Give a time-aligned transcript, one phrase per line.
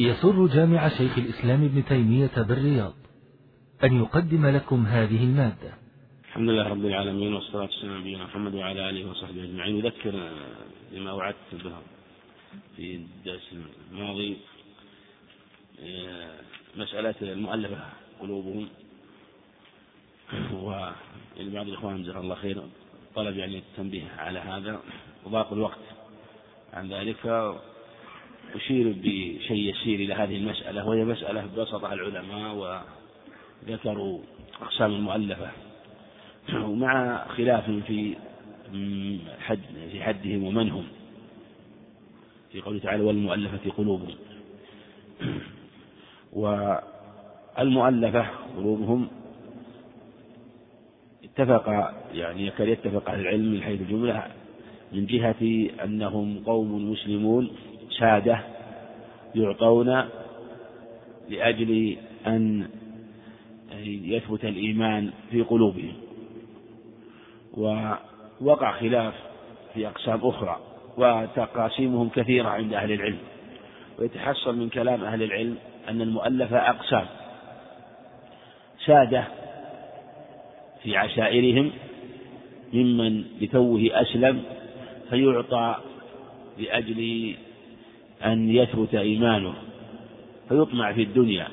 [0.00, 2.94] يسر جامع شيخ الإسلام ابن تيمية بالرياض
[3.84, 5.74] أن يقدم لكم هذه المادة.
[6.28, 9.86] الحمد لله رب العالمين والصلاة والسلام على نبينا محمد وعلى آله وصحبه أجمعين.
[9.86, 10.30] أذكر
[10.92, 11.72] بما وعدت به
[12.76, 13.54] في الدرس
[13.92, 14.36] الماضي
[15.80, 16.40] آه،
[16.76, 17.84] مسألة المؤلفة
[18.20, 18.68] قلوبهم.
[20.52, 22.62] ولبعض الإخوان جزاه الله خير
[23.14, 24.80] طلب يعني التنبيه على هذا.
[25.26, 25.84] وضاق الوقت
[26.72, 27.54] عن ذلك.
[28.54, 32.82] أشير بشيء يسير إلى هذه المسألة وهي مسألة بسطها العلماء
[33.66, 34.20] وذكروا
[34.62, 35.50] أقسام المؤلفة.
[36.54, 38.14] ومع خلاف في
[39.40, 39.60] حد
[39.92, 40.84] في حدهم ومن هم
[42.52, 44.14] في قوله تعالى والمؤلفة قلوبهم.
[46.32, 49.08] والمؤلفة قلوبهم
[51.24, 54.26] اتفق يعني يكاد يتفق أهل العلم من حيث الجملة
[54.92, 57.50] من جهة أنهم قوم مسلمون.
[57.90, 58.40] سادة
[59.34, 60.04] يعطون
[61.30, 62.68] لأجل أن
[63.86, 65.92] يثبت الإيمان في قلوبهم.
[67.54, 69.14] ووقع خلاف
[69.74, 70.60] في أقسام أخرى
[70.96, 73.18] وتقاسيمهم كثيرة عند أهل العلم.
[73.98, 75.56] ويتحصل من كلام أهل العلم
[75.88, 77.06] أن المؤلفة أقسام.
[78.86, 79.24] سادة
[80.82, 81.72] في عشائرهم
[82.72, 84.42] ممن لتوه أسلم
[85.10, 85.76] فيعطى
[86.58, 87.34] لأجل
[88.24, 89.54] أن يثبت إيمانه
[90.48, 91.48] فيطمع في الدنيا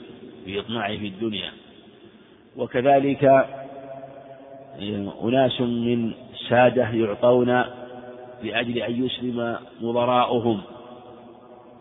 [0.46, 1.52] بإطماعه في الدنيا.
[2.58, 3.24] وكذلك
[5.24, 6.12] أناس من
[6.50, 7.64] سادة يعطون
[8.44, 10.62] لأجل أن يسلم نظراؤهم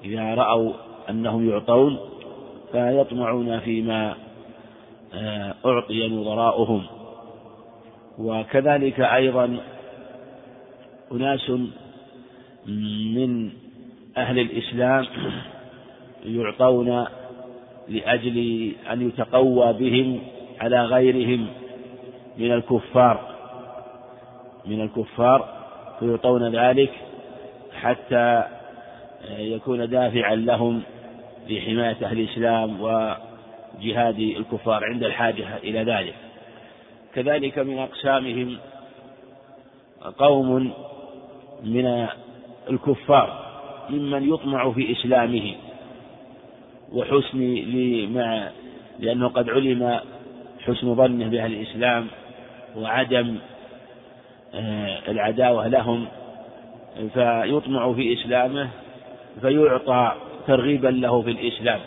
[0.05, 0.72] إذا رأوا
[1.10, 1.98] أنهم يعطون
[2.72, 4.14] فيطمعون فيما
[5.14, 6.86] آه، أعطي نظراؤهم
[8.19, 9.60] وكذلك أيضا
[11.12, 11.50] أناس
[13.14, 13.50] من
[14.16, 15.06] أهل الإسلام
[16.24, 17.06] يعطون
[17.88, 20.20] لأجل أن يتقوى بهم
[20.60, 21.46] على غيرهم
[22.38, 23.32] من الكفار
[24.66, 25.48] من الكفار
[26.00, 26.91] فيعطون ذلك
[27.81, 28.44] حتى
[29.38, 30.82] يكون دافعا لهم
[31.48, 36.14] لحماية أهل الإسلام وجهاد الكفار عند الحاجة إلى ذلك.
[37.14, 38.58] كذلك من أقسامهم
[40.19, 40.72] قوم
[41.64, 42.06] من
[42.70, 43.41] الكفار.
[43.91, 45.54] ممن يطمع في إسلامه
[46.93, 48.48] وحسن لمع
[48.98, 50.00] لأنه قد علم
[50.60, 52.06] حسن ظنه بأهل الإسلام
[52.76, 53.37] وعدم
[54.54, 56.06] آه، العداوة لهم
[57.15, 58.69] فيطمع في إسلامه
[59.41, 60.12] فيعطى
[60.47, 61.81] ترغيبا له في الإسلام.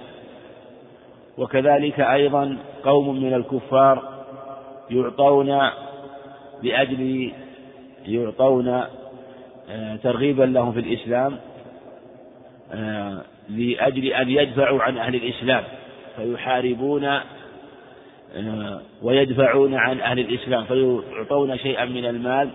[1.37, 4.23] وكذلك أيضا قوم من الكفار
[4.89, 5.59] يعطون
[6.63, 7.31] لأجل
[8.07, 8.83] يعطون
[9.69, 11.37] آه، ترغيبا لهم في الإسلام
[13.49, 15.63] لأجل أن يدفعوا عن أهل الإسلام.
[16.15, 17.05] فيحاربون
[18.35, 20.65] آه، ويدفعون عن أهل الإسلام.
[20.65, 22.49] فيعطون شيئا من المال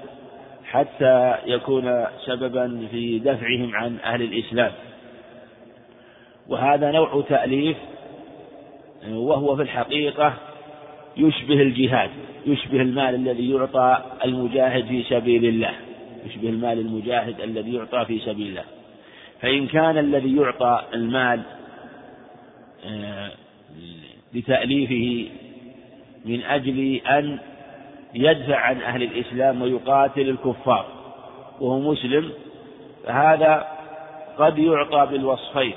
[0.64, 4.72] حتى يكون سببا في دفعهم عن أهل الإسلام.
[6.48, 7.76] وهذا نوع تأليف
[9.04, 10.34] آه، وهو في الحقيقة
[11.16, 12.10] يشبه الجهاد
[12.46, 15.72] يشبه المال الذي يعطى المجاهد في سبيل الله
[16.26, 18.64] يشبه المال المجاهد الذي يعطى في سبيل الله.
[19.42, 21.40] فإن كان الذي يعطى المال
[22.84, 23.30] آه،
[24.34, 25.30] لتأليفه
[26.24, 27.38] من أجل أن
[28.14, 30.86] يدفع عن أهل الإسلام ويقاتل الكفار
[31.60, 32.30] وهو مسلم
[33.06, 33.66] فهذا
[34.38, 35.74] قد يعطى بالوصفين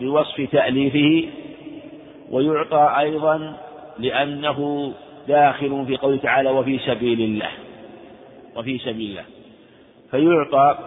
[0.00, 1.28] بوصف تأليفه
[2.30, 3.56] ويعطى أيضا
[3.98, 4.92] لأنه
[5.28, 7.50] داخل في قوله تعالى وفي سبيل الله
[8.56, 9.24] وفي سبيل الله
[10.10, 10.78] فيعطى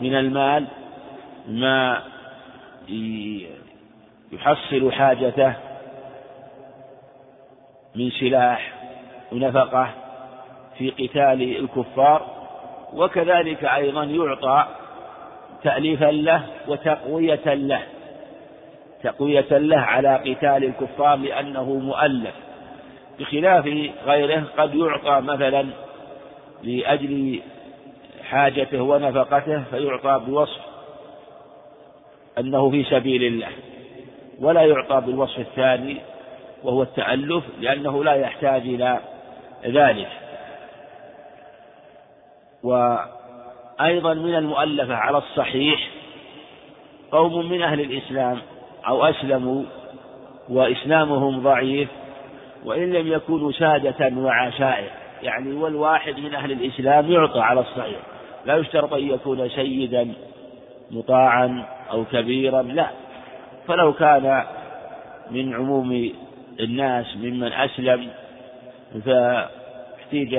[0.00, 0.66] من المال
[1.46, 2.02] ما
[4.32, 5.54] يحصل حاجته
[7.94, 8.72] من سلاح
[9.32, 9.88] ونفقة
[10.78, 12.26] في قتال الكفار
[12.92, 14.66] وكذلك أيضا يعطى
[15.62, 17.82] تأليفا له وتقوية له.
[19.02, 22.34] تقوية له على قتال الكفار لأنه مؤلف.
[23.18, 23.66] بخلاف
[24.06, 25.66] غيره قد يعطى مثلا
[26.62, 27.40] لأجل
[28.24, 30.65] حاجته ونفقته فيعطى بوصف
[32.38, 33.48] أنه في سبيل الله
[34.40, 35.96] ولا يعطى بالوصف الثاني
[36.62, 39.00] وهو التألف لأنه لا يحتاج إلى
[39.66, 40.08] ذلك.
[42.62, 45.88] وأيضا من المؤلفة على الصحيح
[47.12, 48.38] قوم من أهل الإسلام
[48.86, 49.62] أو أسلموا
[50.48, 51.88] وإسلامهم ضعيف
[52.64, 54.90] وإن لم يكونوا سادة وعشائر
[55.22, 57.98] يعني والواحد من أهل الإسلام يعطى على الصحيح
[58.46, 60.12] لا يشترط أن يكون سيدا
[60.90, 62.88] مطاعا أو كبيرا لا.
[63.68, 64.44] فلو كان
[65.30, 66.12] من عموم
[66.60, 68.08] الناس ممن أسلم
[69.04, 70.34] فاحتيج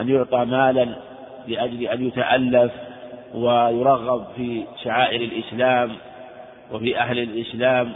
[0.00, 0.96] أن يعطى مالا
[1.48, 2.72] لأجل أن يتألف
[3.34, 5.96] ويرغب في شعائر الإسلام
[6.72, 7.92] وفي أهل الإسلام.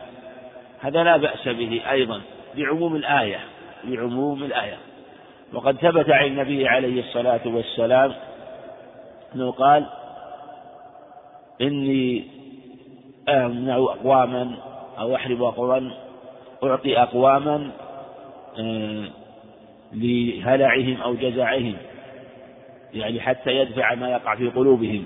[0.81, 2.20] هذا لا بأس به أيضا
[2.55, 3.41] لعموم الآية
[3.85, 4.76] لعموم الآية.
[5.53, 8.12] وقد ثبت عن النبي عليه الصلاة والسلام
[9.35, 9.87] أنه قال
[11.62, 12.25] إني
[13.29, 14.55] أمنع أقواما
[14.99, 15.93] أو أحرم أقواما
[16.64, 17.70] أعطي أقواما
[18.59, 19.05] آه،
[19.93, 21.75] لهلعهم أو جزعهم
[22.94, 25.05] يعني حتى يدفع ما يقع في قلوبهم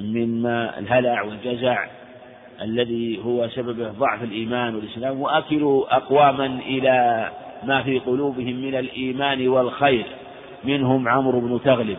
[0.00, 1.86] من الهلع والجزع
[2.62, 5.20] الذي هو سبب ضعف الإيمان والإسلام.
[5.20, 7.30] وأكلوا أقواما إلى
[7.64, 10.06] ما في قلوبهم من الإيمان والخير
[10.64, 11.98] منهم عمرو بن تغلب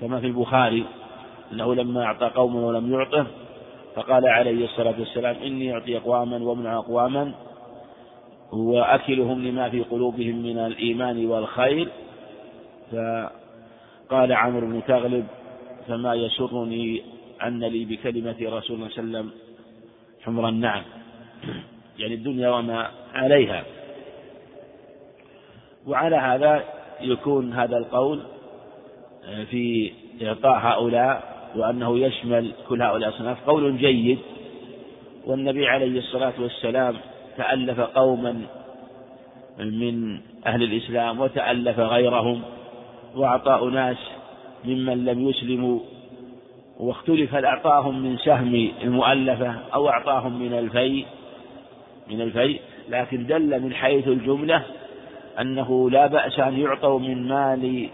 [0.00, 0.84] كما في البخاري.
[1.52, 3.26] أنه لما أعطى قوما ولم يعطه
[3.94, 7.34] فقال عليه الصلاة والسلام إني أعطي أقواما وأمنع أقواما
[8.52, 11.88] وأكلهم لما في قلوبهم من الإيمان والخير.
[12.92, 15.26] فقال عمرو بن تغلب
[15.88, 17.02] فما يسرني
[17.42, 19.30] أن لي بكلمة رسول الله صلى الله عليه وسلم
[20.24, 20.82] حمر النعم.
[21.98, 23.64] يعني الدنيا وما عليها.
[25.86, 26.64] وعلى هذا
[27.00, 28.20] يكون هذا القول
[29.50, 33.46] في إعطاء هؤلاء وأنه يشمل كل هؤلاء الأصناف.
[33.46, 34.18] قول جيد.
[35.26, 36.96] والنبي عليه الصلاة والسلام
[37.36, 38.40] تألف قوما
[39.58, 42.42] من أهل الإسلام وتألف غيرهم
[43.16, 43.96] وأعطى أناس
[44.64, 45.80] ممن لم يسلموا
[46.80, 51.06] واختلف هل أعطاهم من سهم المؤلفة أو أعطاهم من الفيء
[52.10, 52.60] من الفيء.
[52.88, 54.62] لكن دل من حيث الجملة
[55.40, 57.88] أنه لا بأس أن يعطوا من مال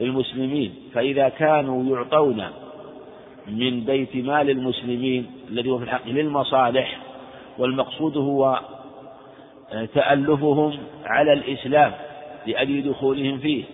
[0.00, 0.74] المسلمين.
[0.94, 2.44] فإذا كانوا يعطون
[3.50, 6.98] من بيت مال المسلمين الذي هو في الحق للمصالح
[7.58, 8.60] والمقصود هو
[9.94, 11.92] تألفهم على الإسلام
[12.46, 13.64] لأجل دخولهم فيه.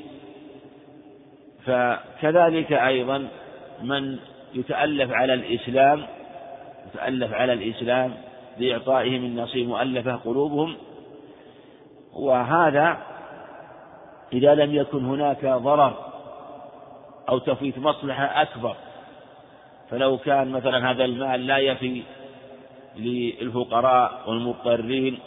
[1.64, 3.28] فكذلك أيضا
[3.82, 4.18] من
[4.54, 6.06] يتألف على الإسلام
[6.86, 8.14] يتألف على الإسلام
[8.58, 10.76] لإعطائهم النصيب مؤلفة قلوبهم
[12.12, 12.98] وهذا
[14.32, 15.94] إذا لم يكن هناك ضرر
[17.28, 18.76] أو تفويت مصلحة أكبر
[19.90, 22.02] فلو كان مثلا هذا المال لا يفي
[22.96, 25.18] للفقراء والمضطرين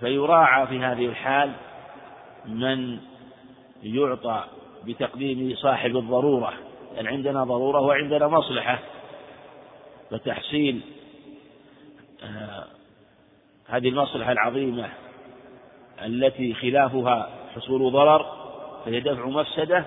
[0.00, 1.52] فيراعى في هذه الحال
[2.46, 2.98] من
[3.82, 4.44] يعطى
[4.84, 8.78] بتقديم صاحب الضرورة لأن يعني عندنا ضرورة وعندنا مصلحة
[10.10, 10.80] فتحصيل
[12.24, 12.64] آه
[13.68, 14.88] هذه المصلحة العظيمة
[16.04, 18.26] التي خلافها حصول ضرر
[18.84, 19.84] فهي دفع مفسدة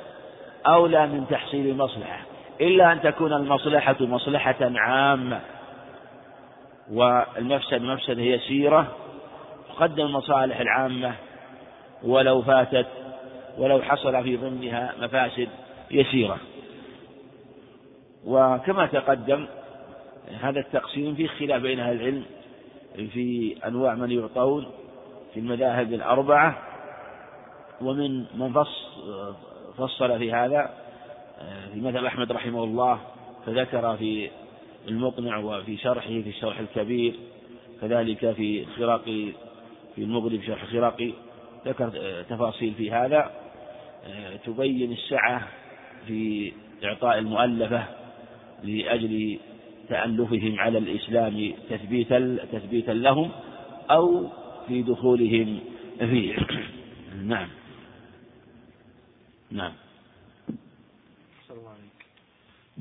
[0.68, 5.40] أولى من تحصيل المصلحة إلا أن تكون المصلحة مصلحة عامة.
[6.92, 8.88] والمفسد مفسدة يسيرة
[9.70, 11.14] تقدم المصالح العامة.
[12.04, 12.88] ولو فاتت
[13.58, 15.50] ولو حصل في ضمنها مفاسد
[15.92, 16.38] يسيرة
[18.26, 19.48] وكما تقدم
[20.42, 22.26] هذا التقسيم فيه خلاف بين أهل العلم
[22.96, 24.66] في أنواع من يعطون
[25.34, 26.58] في المذاهب الأربعة.
[27.82, 28.54] ومن من
[29.78, 30.70] فصل في هذا
[31.74, 33.00] في مذهب أحمد رحمه الله
[33.46, 34.30] فذكر في
[34.88, 37.16] المقنع وفي شرحه في الشرح الكبير
[37.82, 39.04] كذلك في خراق
[39.96, 41.14] في المغرب شرح خراقي
[41.66, 41.90] ذكر
[42.30, 43.32] تفاصيل في هذا.
[44.46, 45.48] تبين السعة
[46.08, 46.52] في
[46.84, 47.84] إعطاء المؤلفة
[48.64, 49.40] لأجل
[49.90, 53.32] تألفهم على الإسلام تثبيتا تثبيتا لهم
[53.92, 54.28] أو
[54.68, 55.60] في دخولهم
[56.00, 56.36] فيه.
[57.24, 57.48] نعم.
[59.52, 59.74] نعم.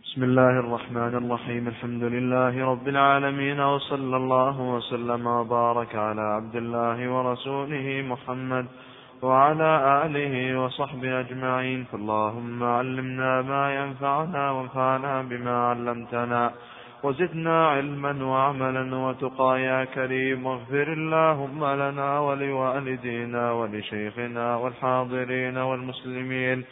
[0.05, 6.99] بسم الله الرحمن الرحيم الحمد لله رب العالمين وصلى الله وسلم وبارك على عبد الله
[7.15, 8.67] ورسوله محمد
[9.23, 9.71] وعلى
[10.07, 16.53] آله وصحبه أجمعين فاللهم علمنا ما ينفعنا وانفعنا بما علمتنا
[17.03, 26.65] وزدنا علما وعملا وتقى يا كريم واغفر اللهم لنا ولوالدينا ولشيخنا والحاضرين والمسلمين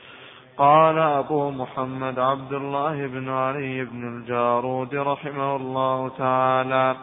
[0.56, 6.96] قال أبو محمد عبد الله بن علي بن الجارود رحمه الله تعالى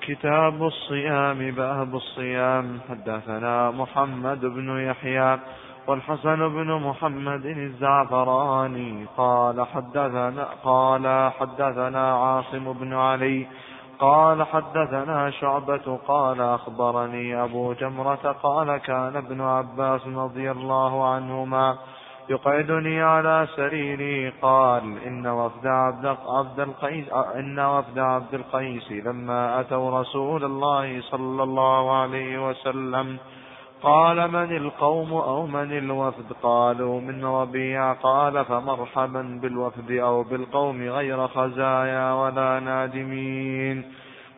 [0.00, 2.80] كتاب الصيام باب الصيام.
[2.90, 5.38] حدثنا محمد بن يحيى
[5.86, 9.06] والحسن بن محمد الزعفراني.
[9.16, 13.46] قال حدثنا قال حدثنا عاصم بن علي
[14.00, 21.76] قال حدثنا شعبة قال أخبرني أبو جمرة قال كان ابن عباس رضي الله عنهما
[22.30, 24.32] يقعدني على سريري.
[24.42, 31.42] قال إن وفد عبد عبد القيس إن وفد عبد القيس لما أتوا رسول الله صلى
[31.42, 33.18] الله عليه وسلم.
[33.82, 37.92] قال من القوم أو من الوفد؟ قالوا من ربيع.
[37.92, 43.84] قال فمرحبا بالوفد أو بالقوم غير خزايا ولا نادمين.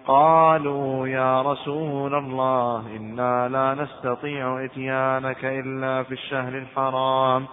[0.06, 7.46] قالوا يا رسول الله إنا لا نستطيع إتيانك إلا في الشهر الحرام.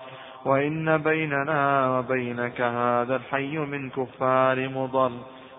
[0.46, 5.12] وإن بيننا وبينك هذا الحي من كفار مضر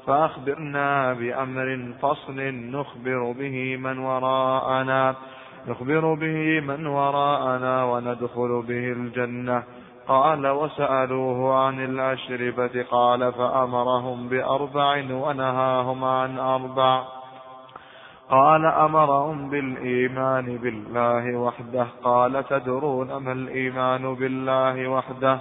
[0.07, 5.15] فأخبرنا بأمر فصل نخبر به من وراءنا
[5.69, 9.63] نخبر به من وراءنا وندخل به الجنة
[10.09, 17.20] قال وسألوه عن الأشربة قال فأمرهم بأربع ونهاهم عن أربع
[18.31, 21.87] قال أمرهم بالإيمان بالله وحده.
[22.05, 25.39] قال تدرون ما الإيمان بالله وحده؟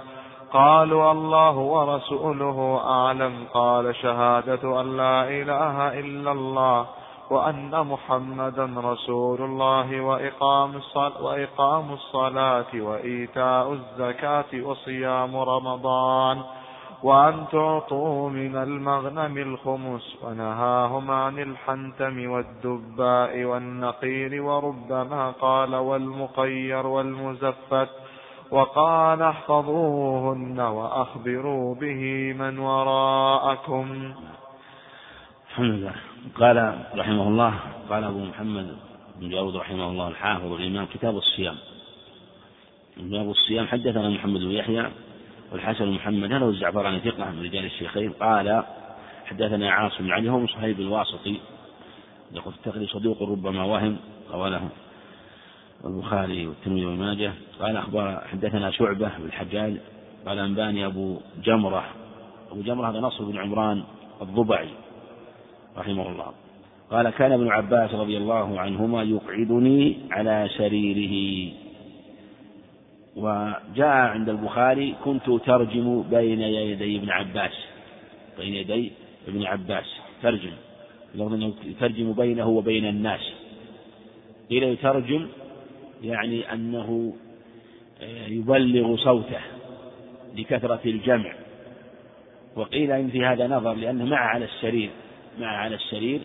[0.52, 3.32] قالوا الله ورسوله أعلم.
[3.54, 6.86] قال شهادة أن لا إله إلا الله
[7.30, 16.42] وأن محمدا رسول الله وإقام الصلاة, وإقام الصلاة وإيتاء الزكاة وصيام رمضان.
[17.02, 27.88] وأن تعطوا من المغنم الخمس ونهاهم عن الحنتم والدباء والنقير وربما قال والمقير والمزفت
[28.50, 32.02] وقال احفظوهن وأخبروا به
[32.32, 34.14] من وراءكم.
[35.50, 35.94] الحمد لله.
[36.40, 37.52] قال رحمه الله
[37.90, 38.76] قال أبو محمد
[39.16, 41.56] بن جاود رحمه الله الحافظ الإمام كتاب الصيام.
[42.96, 44.84] باب الصيام حدثنا محمد بن يحيى
[45.52, 48.12] والحسن بن محمد هذا هو الزعفراني ثقة من رجال الشيخين.
[48.12, 48.64] قال
[49.26, 51.36] حدثنا عاصم علي هو صهيب الواسطي
[52.32, 53.96] يقول التقري صدوق ربما وهم.
[54.32, 54.68] قاله
[55.84, 57.32] البخاري والترمذي وابن ماجه.
[57.60, 59.76] قال أخبر حدثنا شعبة بن الحجاج.
[60.26, 61.84] قال أنباني أبو جمرة.
[62.50, 63.82] أبو جمرة هذا نصر بن عمران
[64.22, 64.68] الضبعي
[65.78, 66.32] رحمه الله.
[66.90, 71.52] قال كان ابن عباس رضي الله عنهما يقعدني على سريره.
[73.20, 77.52] وجاء عند البخاري كنت ترجم بين يدي ابن عباس.
[78.38, 78.92] بين يدي
[79.28, 79.84] ابن عباس.
[80.22, 80.52] ترجم.
[81.18, 83.20] رغم إنه يترجم بينه وبين الناس.
[84.50, 85.28] قيل يترجم
[86.02, 87.14] يعني أنه
[88.28, 89.40] يبلغ صوته
[90.36, 91.32] لكثرة الجمع.
[92.56, 94.90] وقيل إن في هذا نظر لأنه مع على السرير
[95.38, 96.20] مع على السرير.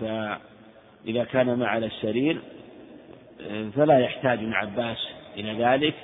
[0.00, 2.38] فإذا كان مع على السرير
[3.76, 5.94] فلا يحتاج ابن عباس إلى ذلك.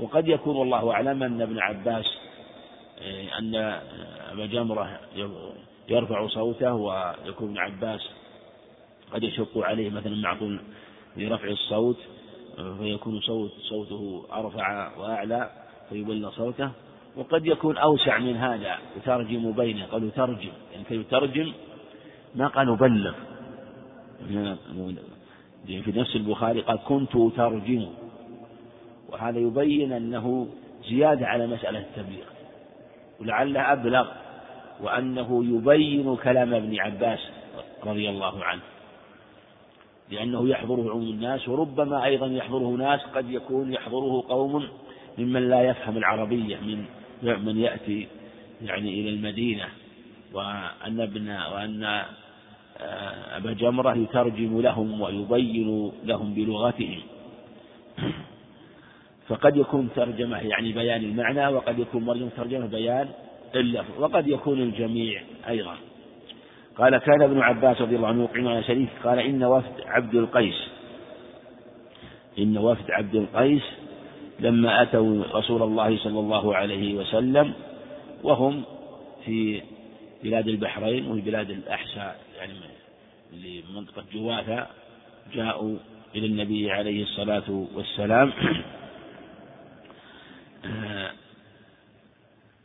[0.00, 2.04] وقد يكون والله أعلم أن ابن عباس
[3.38, 3.54] أن
[4.32, 5.00] أبا جمرة
[5.88, 8.00] يرفع صوته ويكون ابن عباس
[9.12, 10.60] قد يشق عليه مثلا معقول
[11.16, 11.96] لرفع الصوت
[12.78, 15.50] فيكون صوت صوته أرفع وأعلى
[15.88, 16.70] فيبلغ صوته.
[17.16, 21.52] وقد يكون أوسع من هذا يترجم بينه قالوا ترجم يعني كي يترجم
[22.34, 23.14] ما قال أبلغ
[25.66, 27.88] في نفس البخاري قال كنت أترجم.
[29.22, 30.48] وهذا يبين أنه
[30.88, 32.24] زيادة على مسألة التبليغ.
[33.20, 34.08] ولعله أبلغ
[34.80, 37.18] وأنه يبين كلام ابن عباس
[37.84, 38.60] رضي الله عنه.
[40.10, 44.68] لأنه يحضره عموم الناس وربما أيضا يحضره ناس قد يكون يحضره قوم
[45.18, 46.84] ممن لا يفهم العربية من
[47.22, 48.08] من يأتي
[48.62, 49.68] يعني إلى المدينة.
[50.32, 57.00] وأن ابن وأن آه، أبا جمرة يترجم لهم ويبين لهم بلغتهم.
[59.28, 63.08] فقد يكون ترجمة يعني بيان المعنى وقد يكون مرجم ترجمة بيان
[63.54, 65.76] اللفظ وقد يكون الجميع أيضا.
[66.78, 70.68] قال كان ابن عباس رضي الله عنه يقيم على شريك قال إن وفد عبد القيس.
[72.38, 73.62] إن وفد عبد القيس
[74.40, 77.52] لما أتوا رسول الله صلى الله عليه وسلم
[78.22, 78.62] وهم
[79.24, 79.62] في
[80.24, 82.52] بلاد البحرين وفي بلاد الأحساء يعني
[83.32, 84.66] لمنطقة جواثة
[85.34, 85.76] جاءوا
[86.14, 88.32] إلى النبي عليه الصلاة والسلام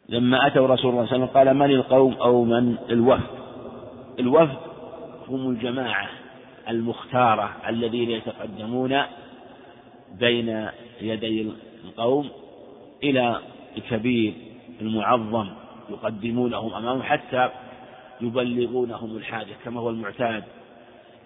[0.09, 3.37] لما أتوا رسول الله صلى الله عليه وسلم قال من القوم أو من الوفد؟
[4.19, 4.57] الوفد
[5.27, 6.09] هم الجماعة
[6.69, 9.01] المختارة الذين يتقدمون
[10.19, 10.67] بين
[11.01, 11.51] يدي
[11.85, 12.29] القوم
[13.03, 13.41] إلى
[13.77, 14.33] الكبير
[14.81, 15.49] المعظم
[15.89, 17.49] يقدمونهم أمامه حتى
[18.21, 20.43] يبلغونهم الحاجة كما هو المعتاد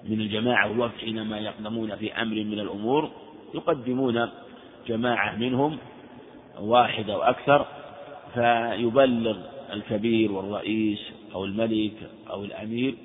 [0.09, 3.09] من الجماعة والوفد حينما يقدمون في أمر من الأمور
[3.53, 4.29] يقدمون
[4.87, 5.77] جماعة منهم
[6.59, 7.65] واحدة وأكثر
[8.33, 9.37] فيبلغ
[9.73, 10.99] الكبير والرئيس
[11.33, 11.93] أو الملك
[12.29, 12.95] أو الأمير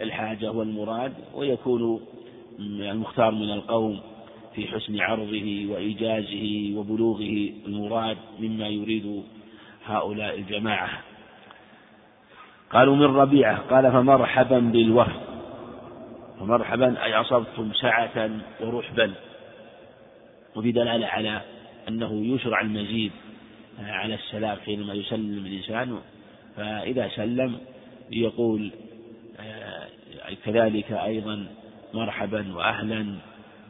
[0.00, 2.00] الحاجة والمراد ويكون
[2.58, 4.00] المختار من القوم
[4.54, 9.22] في حسن عرضه وإيجازه وبلوغه المراد مما يريد
[9.86, 10.88] هؤلاء الجماعة.
[12.70, 15.20] قالوا من ربيعة قال فمرحبا بالوفد.
[16.40, 19.12] فمرحبا أي أصبتم سعة ورحبا.
[20.56, 21.40] وفي دلالة على
[21.88, 23.12] أنه يشرع المزيد
[23.78, 26.00] على السلام حينما يسلم الإنسان
[26.56, 27.58] فإذا سلم
[28.10, 28.70] يقول
[29.40, 29.88] آه،
[30.44, 31.46] كذلك أيضا
[31.94, 33.16] مرحبا وأهلا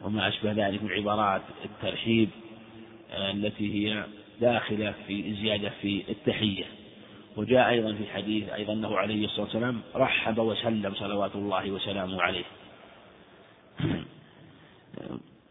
[0.03, 2.29] وما أشبه ذلك من عبارات الترحيب
[3.11, 4.03] آه، التي هي
[4.41, 6.65] داخلة في زيادة في التحية.
[7.37, 12.45] وجاء أيضا في حديث أيضا أنه عليه الصلاة والسلام رحب وسلم صلوات الله وسلامه عليه.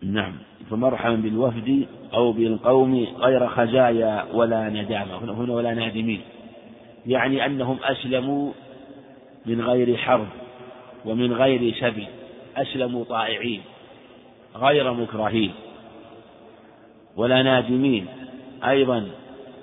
[0.04, 0.32] نعم.
[0.70, 5.16] فمرحبا بالوفد أو بالقوم غير خزايا ولا ندامة.
[5.16, 6.20] هنا ولا نادمين.
[7.06, 8.52] يعني أنهم أسلموا
[9.46, 10.26] من غير حرب
[11.04, 12.06] ومن غير سبي
[12.56, 13.60] أسلموا طائعين
[14.56, 15.52] غير مكرهين
[17.16, 18.06] ولا نادمين
[18.64, 19.08] أيضا.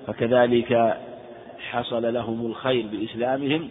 [0.07, 0.97] فكذلك
[1.71, 3.69] حصل لهم الخير بإسلامهم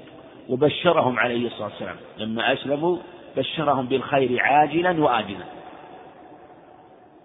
[0.48, 1.96] وبشرهم عليه الصلاة والسلام.
[2.18, 2.96] لما أسلموا
[3.36, 5.59] بشرهم بالخير عاجلا وآجلا.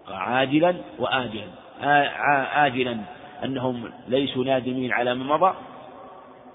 [0.08, 1.48] عاجلا وآجلا.
[2.66, 2.96] آجلا
[3.44, 5.54] أنهم ليسوا نادمين على ما مضى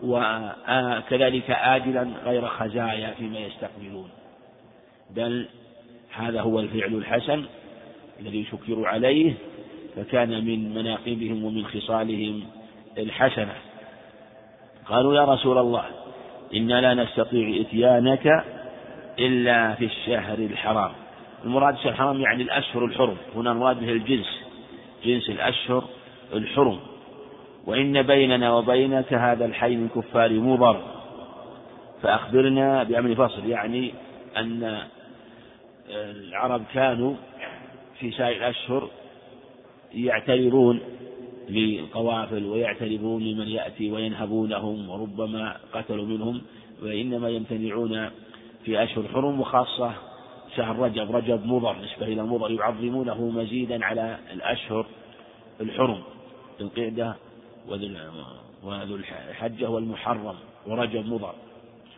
[0.04, 4.10] وكذلك آجلا غير خزايا فيما يستقبلون.
[5.16, 5.48] بل
[6.16, 7.46] هذا هو الفعل الحسن
[8.20, 9.34] الذي شكروا عليه
[9.96, 12.44] فكان من مناقبهم ومن خصالهم
[12.98, 13.54] الحسنة.
[14.86, 15.86] قالوا يا رسول الله
[16.56, 18.44] إنا لا نستطيع إتيانك
[19.20, 20.92] إلا في الشهر الحرام.
[21.46, 23.18] المراد الشهر الحرام يعني الأشهر الحرم.
[23.36, 24.28] هنا المراد به الجنس.
[25.06, 25.84] جنس الأشهر
[26.34, 26.80] الحرم.
[27.66, 30.82] وإن بيننا وبينك هذا الحي من كفار مضر.
[32.02, 33.94] فأخبرنا بأمر فصل يعني
[34.38, 34.82] أن
[35.90, 37.14] العرب كانوا
[38.00, 38.90] في سائر الأشهر
[39.94, 40.80] يعترضون
[41.50, 46.42] للقوافل ويعترضون لمن يأتي وينهبونهم وربما قتلوا منهم
[46.84, 48.10] وإنما يمتنعون
[48.66, 49.92] في أشهر الحرم وخاصة
[50.56, 54.86] شهر رجب رجب مضر نسبة إلى مضر يعظمونه مزيدا على الأشهر
[55.62, 56.04] الحرم
[56.60, 57.16] ذو القعدة
[58.64, 60.36] وذو الحجة والمحرم
[60.68, 61.34] ورجب مضر.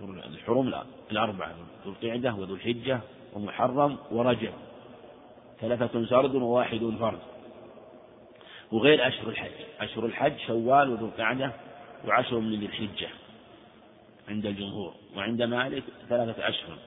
[0.02, 0.74] الحرم
[1.12, 1.52] الأربعة
[1.86, 3.00] ذو القعدة وذو الحجة
[3.34, 4.54] ومحرم ورجب.
[5.62, 7.20] ثلاثة سرد وواحد فرد.
[8.72, 11.52] وغير أشهر الحج أشهر الحج شوال وذو القعدة
[12.08, 13.10] وعشر من ذي الحجة
[14.30, 16.78] عند الجمهور وعند مالك ثلاثة أشهر.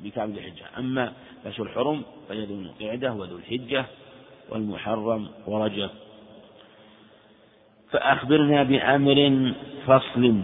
[0.00, 1.12] بكامل الحجة أما
[1.46, 3.84] أشهر الحرم فهي ذو القعدة وذو الحجة
[4.50, 5.90] والمحرم ورجب.
[7.90, 9.52] فأخبرنا بأمر
[9.86, 10.34] فصل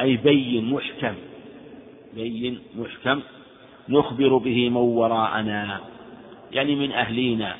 [0.00, 1.14] أي بين محكم.
[2.14, 3.20] بين محكم.
[3.88, 5.80] نخبر به من وراءنا
[6.52, 7.56] يعني من أهلينا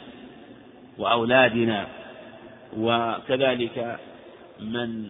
[0.99, 1.87] وأولادنا
[2.79, 3.99] وكذلك
[4.61, 5.09] من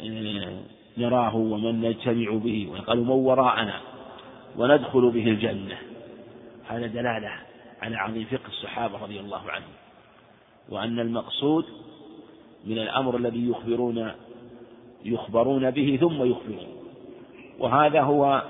[0.00, 0.60] آه،
[0.98, 2.68] نراه ومن نجتمع به.
[2.72, 3.95] وقالوا من وراءنا.
[4.56, 5.78] وندخل به الجنة.
[6.68, 7.32] هذا دلالة
[7.82, 9.72] على عظيم فقه الصحابة رضي الله عنهم.
[10.68, 11.64] وأن المقصود
[12.64, 14.12] من الأمر الذي يخبرون
[15.04, 16.76] يخبرون به ثم يخبرون.
[17.58, 18.42] وهذا هو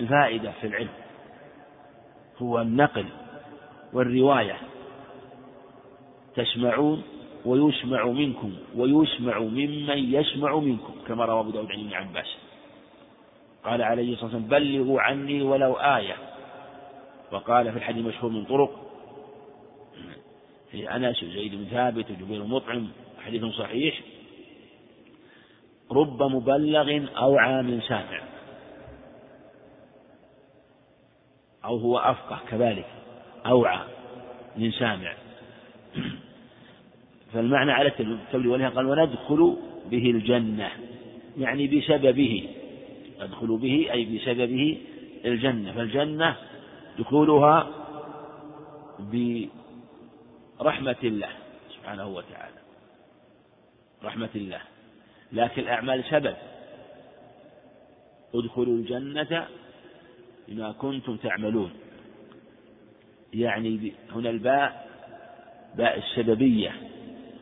[0.00, 0.88] الفائدة في العلم.
[2.42, 3.06] هو النقل
[3.92, 4.56] والرواية.
[6.36, 7.02] تسمعون
[7.44, 12.39] ويسمع منكم ويسمع ممن يسمع منكم كما روى أبو داود عن ابن عباس.
[13.64, 16.16] قال عليه الصلاة والسلام بلغوا عني ولو آية.
[17.32, 18.90] وقال في الحديث المشهور من طرق.
[20.70, 22.88] في أنس وزيد بن ثابت وجبير مطعم
[23.24, 24.00] حديث صحيح.
[25.92, 28.20] رب مبلغ أوعى من سامع
[31.64, 32.86] أو هو أفقه كذلك
[33.46, 33.80] أوعى
[34.56, 35.14] من سامع
[37.32, 39.56] فالمعنى على التبليغ ولهذا قال وندخل
[39.90, 40.70] به الجنة.
[41.38, 42.48] يعني بسببه.
[43.20, 44.78] ندخل به أي بسببه
[45.24, 45.72] الجنة.
[45.72, 46.36] فالجنة
[46.98, 47.70] دخولها
[50.58, 51.28] برحمة الله
[51.76, 52.60] سبحانه وتعالى.
[54.04, 54.60] رحمة الله.
[55.32, 56.36] لكن الأعمال سبب.
[58.34, 59.46] ادخلوا الجنة
[60.48, 61.70] بما كنتم تعملون.
[63.34, 64.90] يعني هنا الباء
[65.76, 66.72] باء السببية.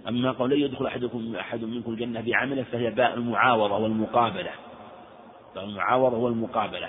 [0.09, 4.51] أما قول لن يدخل أحدكم أحد منكم الجنة بعمله فهي باء المعاوضة والمقابلة.
[5.56, 6.88] المعاوضة والمقابلة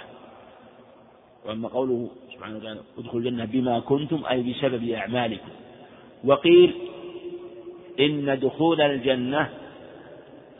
[1.45, 5.49] وأما قوله سبحانه وتعالى ادخلوا الجنة بما كنتم أي بسبب أعمالكم.
[6.23, 6.75] وقيل
[7.99, 9.49] إن دخول الجنة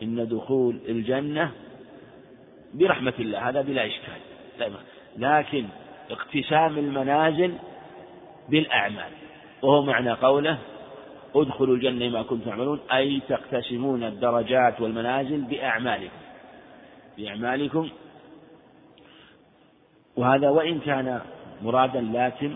[0.04, 1.52] إن دخول الجنة
[2.74, 4.72] برحمة الله هذا بلا إشكال.
[5.18, 5.66] لكن
[6.12, 7.54] اقتسام المنازل
[8.50, 9.12] بالأعمال.
[9.62, 10.58] وهو معنى قوله
[11.36, 16.29] ادخلوا الجنة ما كنتم تعملون أي تقتسمون الدرجات والمنازل بأعمالكم.
[17.20, 17.90] بأعمالكم
[20.16, 21.22] وهذا وإن كان
[21.62, 22.56] مرادا لكن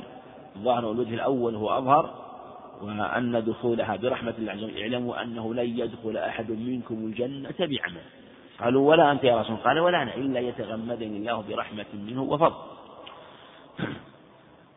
[0.57, 2.23] ظاهر الوجه الأول هو أظهر
[2.81, 8.01] وأن دخولها برحمة الله عز وجل اعلموا أنه لن يدخل أحد منكم الجنة بعمل.
[8.59, 12.55] قالوا ولا أنت يا رسول قال ولا أنا إلا يتغمدني الله برحمة منه وفضل.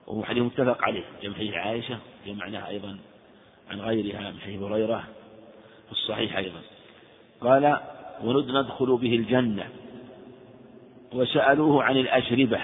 [0.07, 2.99] وهو حديث متفق عليه جمع حديث عائشة جمعناه أيضا
[3.71, 5.05] عن غيرها من حديث هريرة
[5.87, 6.61] في الصحيح أيضا.
[7.41, 7.79] قال
[8.25, 9.67] وندخل به الجنة.
[11.13, 12.61] وسألوه عن الأشربة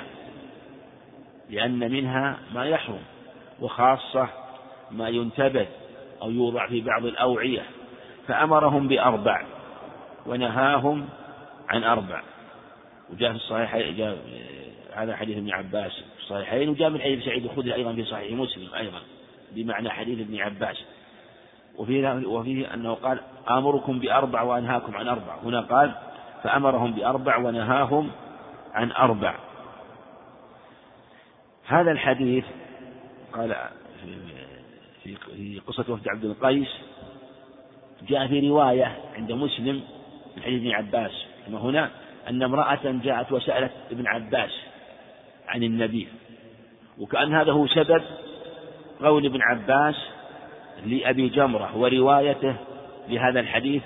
[1.50, 3.02] لأن منها ما يحرم
[3.60, 4.28] وخاصة
[4.90, 5.66] ما ينتبذ
[6.22, 7.62] أو يوضع في بعض الأوعية.
[8.28, 9.46] فأمرهم بأربع
[10.26, 11.08] ونهاهم
[11.68, 12.22] عن أربع.
[13.12, 14.18] وجاء في الصحيح جاء
[14.92, 18.74] هذا حديث ابن عباس في الصحيحين وجاء من حديث سعيد الخدري أيضا في صحيح مسلم
[18.74, 18.98] أيضا
[19.52, 20.76] بمعنى حديث ابن عباس.
[21.78, 25.36] وفيه, وفيه أنه قال آمركم بأربع وأنهاكم عن أربع.
[25.44, 25.92] هنا قال
[26.42, 28.10] فأمرهم بأربع ونهاهم
[28.74, 29.34] عن أربع.
[31.66, 32.44] هذا الحديث
[33.32, 33.56] قال
[35.02, 36.68] في في قصة وفد عبد القيس
[38.08, 39.82] جاء في رواية عند مسلم
[40.36, 41.12] من حديث ابن عباس.
[41.46, 41.90] كما هنا
[42.28, 44.50] أن امرأة جاءت وسألت ابن عباس
[45.48, 46.08] عن النبي.
[46.98, 48.02] وكأن هذا هو سبب
[49.00, 49.94] قول ابن عباس
[50.86, 52.54] لأبي جمرة وروايته
[53.08, 53.82] لهذا الحديث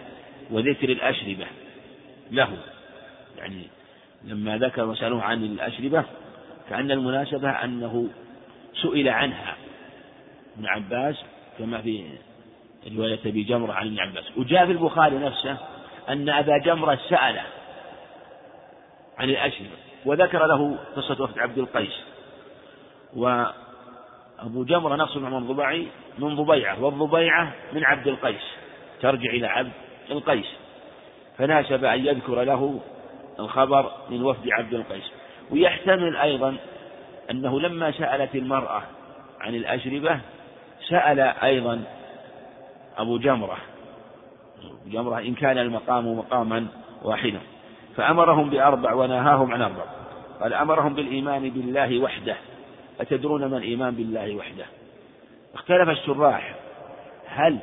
[0.50, 1.46] وذكر الأشربة
[2.30, 2.48] له.
[3.38, 3.62] يعني
[4.24, 6.04] لما ذكر وسألوه عن الأشربة
[6.70, 8.08] كأن المناسبة أنه
[8.82, 9.56] سئل عنها
[10.56, 11.16] ابن عباس
[11.58, 12.04] كما في
[12.96, 14.24] رواية أبي جمرة عن ابن عباس.
[14.36, 15.56] وجاء في البخاري نفسه
[16.08, 17.40] أن أبا جمرة سأل
[19.18, 22.00] عن الأشربة وذكر له قصة وفد عبد القيس.
[23.16, 28.56] وأبو جمرة نصر من ضبعي من ضبيعة والضبيعة من عبد القيس.
[29.00, 29.72] ترجع إلى عبد
[30.10, 30.46] القيس.
[31.38, 32.80] فناسب أن يذكر له
[33.38, 35.04] الخبر من وفد عبد القيس.
[35.50, 36.56] ويحتمل أيضا
[37.30, 38.82] أنه لما سألت المرأة
[39.40, 40.20] عن الأشربة
[40.88, 41.84] سأل أيضا
[42.98, 43.56] أبو جمرة.
[44.64, 46.66] أبو جمرة إن كان المقام مقاما
[47.02, 47.40] واحدا.
[47.96, 49.84] فأمرهم بأربع ونهاهم عن أربع.
[50.40, 52.36] قال أمرهم بالإيمان بالله وحده.
[53.00, 54.64] أتدرون ما الإيمان بالله وحده؟
[55.56, 56.54] اختلف الشراح.
[57.26, 57.58] هل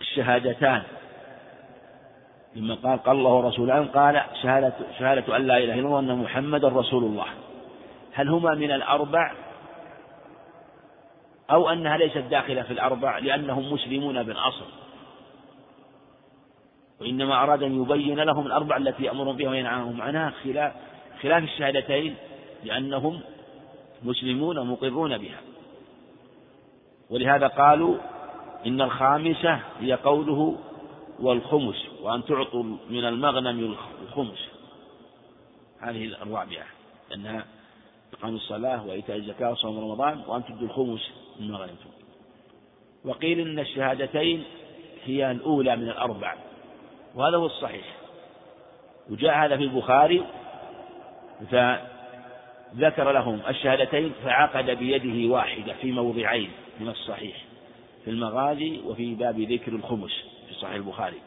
[0.00, 0.82] الشهادتان
[2.56, 6.68] لما قال قال الله ورسوله قال شهادة, شهادة أن لا إله إلا الله وأن محمدا
[6.68, 7.26] رسول الله.
[8.12, 9.32] هل هما من الأربع؟
[11.50, 14.66] أو أنها ليست داخلة في الأربع لأنهم مسلمون بالأصل.
[17.00, 20.72] وإنما أراد أن يبين لهم الأربع التي يأمرون بها وينهاهم عنها خلاف
[21.22, 22.16] خلاف الشهادتين
[22.64, 23.20] لأنهم
[24.02, 25.51] مسلمون مقرون بها.
[27.12, 27.96] ولهذا قالوا
[28.66, 30.58] إن الخامسة هي قوله
[31.20, 34.48] والخمس وأن تعطوا من المغنم الخمس.
[35.80, 36.64] هذه الرابعة
[37.14, 37.44] أنها
[38.12, 41.90] إقام الصلاة وإيتاء الزكاة وصوم رمضان وأن تدوا الخمس مما غنمتم
[43.04, 44.44] وقيل إن الشهادتين
[45.04, 46.34] هي الأولى من الأربع
[47.14, 47.84] وهذا هو الصحيح.
[49.10, 50.24] وجاء هذا في البخاري
[52.72, 57.36] فذكر لهم الشهادتين فعقد بيده واحدة في موضعين من الصحيح
[58.04, 60.10] في المغازي وفي باب ذكر الخمس
[60.48, 61.20] في صحيح البخاري.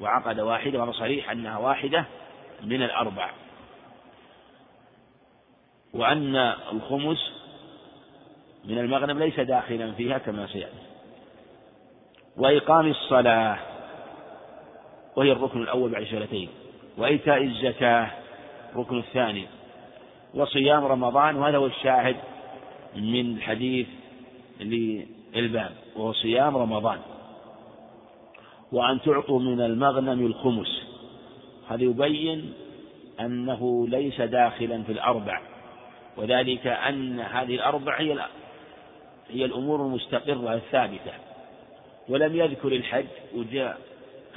[0.00, 2.04] وعقد واحدة وهذا صحيح أنها واحدة
[2.62, 3.30] من الأربع.
[5.94, 6.36] وأن
[6.72, 7.32] الخمس
[8.64, 10.84] من المغنم ليس داخلا فيها كما سيأتي.
[12.36, 13.58] وإقام الصلاة
[15.16, 16.48] وهي الركن الأول بعد شهرتين
[16.98, 18.10] وإيتاء الزكاة
[18.72, 19.46] الركن الثاني.
[20.34, 22.16] وصيام رمضان وهذا هو الشاهد
[22.96, 23.86] من حديث
[24.60, 26.98] للباب وهو صيام رمضان.
[28.72, 30.82] وأن تعطوا من المغنم الخمس.
[31.68, 32.52] هذا يبين
[33.20, 35.40] أنه ليس داخلا في الأربع.
[36.16, 38.18] وذلك أن هذه الأربع هي
[39.30, 41.12] هي الأمور المستقرة الثابتة.
[42.08, 43.78] ولم يذكر الحج وجاء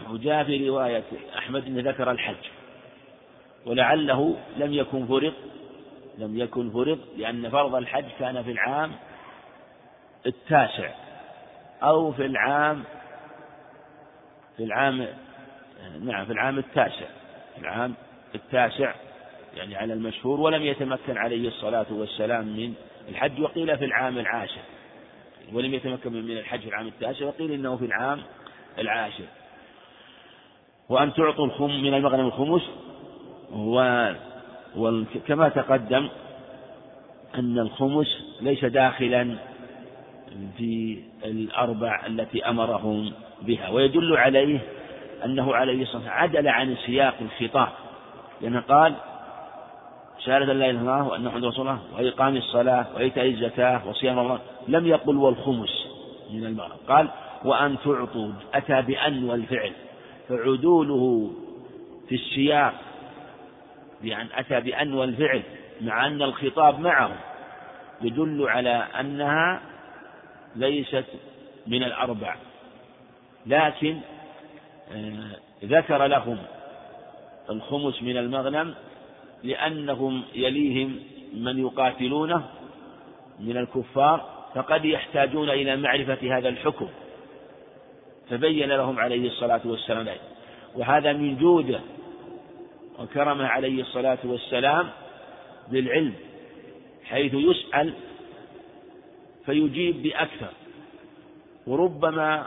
[0.09, 1.03] وجاء في رواية
[1.37, 2.45] أحمد أنه ذكر الحج.
[3.65, 5.33] ولعله لم يكن فرض
[6.17, 8.91] لم يكن فرض لأن فرض الحج كان في العام
[10.25, 10.89] التاسع
[11.83, 12.83] أو في العام
[14.57, 15.07] في العام
[16.01, 17.05] نعم في العام التاسع
[17.55, 17.93] في العام
[18.35, 18.93] التاسع
[19.57, 22.73] يعني على المشهور ولم يتمكن عليه الصلاة والسلام من
[23.09, 24.61] الحج وقيل في العام العاشر.
[25.53, 28.21] ولم يتمكن من الحج في العام التاسع وقيل إنه في العام
[28.77, 29.25] العاشر.
[30.89, 32.61] وأن تعطوا الخم من المغنم الخمس
[33.51, 33.79] و...
[34.77, 36.09] وكما تقدم
[37.35, 38.07] أن الخمس
[38.41, 39.35] ليس داخلا
[40.57, 44.59] في الأربع التي أمرهم بها ويدل عليه
[45.25, 47.69] أنه عليه الصلاة والسلام عدل عن سياق الخطاب
[48.41, 48.93] لأنه قال
[50.19, 54.39] شهادة لا إله إلا الله وأن محمد رسول الله وإقام الصلاة وإيتاء الزكاة وصيام الله
[54.67, 55.87] لم يقل والخمس
[56.33, 56.77] من المغرب.
[56.87, 57.09] قال
[57.45, 59.71] وأن تعطوا أتى بأن والفعل
[60.29, 61.31] فعدوله
[62.09, 62.73] في السياق
[64.01, 65.41] بأن أتى بأن والفعل
[65.81, 67.17] مع أن الخطاب معه
[68.01, 69.61] يدل على أنها
[70.55, 71.05] ليست
[71.67, 72.35] من الأربع.
[73.45, 73.97] لكن
[74.91, 76.37] آه، ذكر لهم
[77.49, 78.75] الخمس من المغنم
[79.43, 80.99] لأنهم يليهم
[81.33, 82.45] من يقاتلونه
[83.39, 86.87] من الكفار فقد يحتاجون إلى معرفة هذا الحكم.
[88.29, 90.07] فبين لهم عليه الصلاة والسلام
[90.75, 91.79] وهذا من جودة
[92.99, 94.89] وكرمه عليه الصلاة والسلام
[95.71, 96.13] بالعلم
[97.05, 97.93] حيث يسأل
[99.45, 100.51] فيجيب بأكثر.
[101.67, 102.45] وربما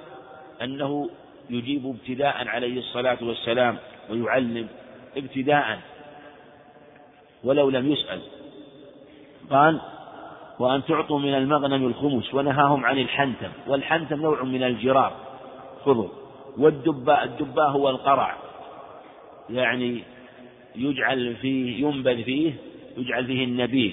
[0.63, 1.11] أنه
[1.51, 3.79] يجيب ابتداء عليه الصلاة والسلام
[4.11, 4.69] ويعلم
[5.17, 5.79] ابتداء
[7.45, 8.21] ولو لم يسأل.
[9.51, 9.81] قال
[10.59, 15.13] وأن تعطوا من المغنم الخمس ونهاهم عن الحنتم والحنتم نوع من الجراب
[15.85, 16.09] خذوا
[16.59, 18.37] والدباء الدباء هو القرع.
[19.51, 20.03] يعني
[20.77, 22.53] يجعل فيه ينبذ فيه
[22.97, 23.93] يجعل فيه النبيذ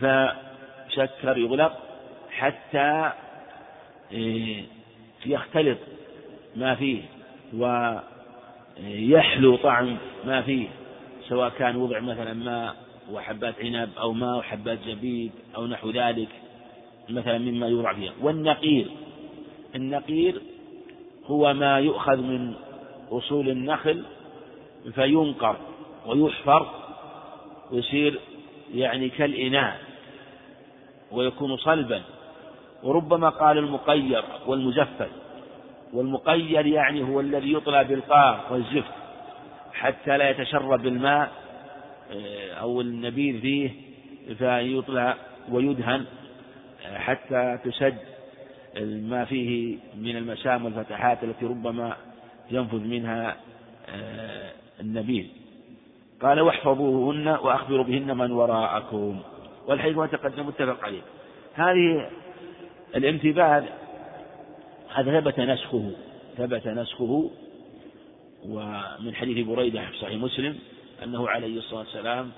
[0.00, 1.72] فشكر يغلق
[2.30, 3.12] حتى
[4.12, 4.64] إيه،
[5.26, 5.78] يختلط
[6.56, 7.02] ما فيه
[7.54, 10.68] ويحلو طعم ما فيه
[11.28, 12.76] سواء كان وضع مثلا ماء
[13.12, 16.28] وحبات عنب أو ماء وحبات زبيب أو نحو ذلك
[17.08, 18.12] مثلا مما يوضع فيها.
[18.20, 18.86] والنقير
[19.74, 20.42] النقير
[21.26, 22.54] هو ما يؤخذ من
[23.10, 24.04] أصول النخل
[24.94, 25.56] فينقر.
[26.06, 26.66] ويحفر
[27.70, 28.20] ويصير
[28.74, 29.80] يعني كالإناء
[31.10, 32.02] ويكون صلبا.
[32.82, 35.10] وربما قال المقير والمزفت
[35.92, 38.94] والمقير يعني هو الذي يطلى بالقار والزفت
[39.72, 41.32] حتى لا يتشرب الماء
[42.12, 43.70] آه، أو النبيذ فيه
[44.38, 45.16] فيطلع
[45.50, 46.04] ويدهن
[46.86, 47.98] آه، حتى تسد
[48.82, 51.96] ما فيه من المسام والفتحات التي ربما
[52.50, 53.36] ينفذ منها
[53.88, 55.26] آه، النبيذ.
[56.22, 59.20] قال واحفظوهن وأخبروا بهن من وراءكم
[59.66, 61.02] والحديث ما تقدم متفق عليه.
[61.54, 62.10] هذه
[62.96, 63.64] الانتباه
[64.94, 65.92] هذا ثبت نسخه
[66.36, 67.30] ثبت نسخه
[68.44, 70.58] ومن حديث بريدة في صحيح مسلم
[71.04, 72.30] أنه عليه الصلاة والسلام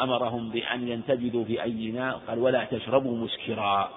[0.00, 3.90] أمرهم بأن ينتبذوا في أي إناء قال ولا تشربوا مسكرا.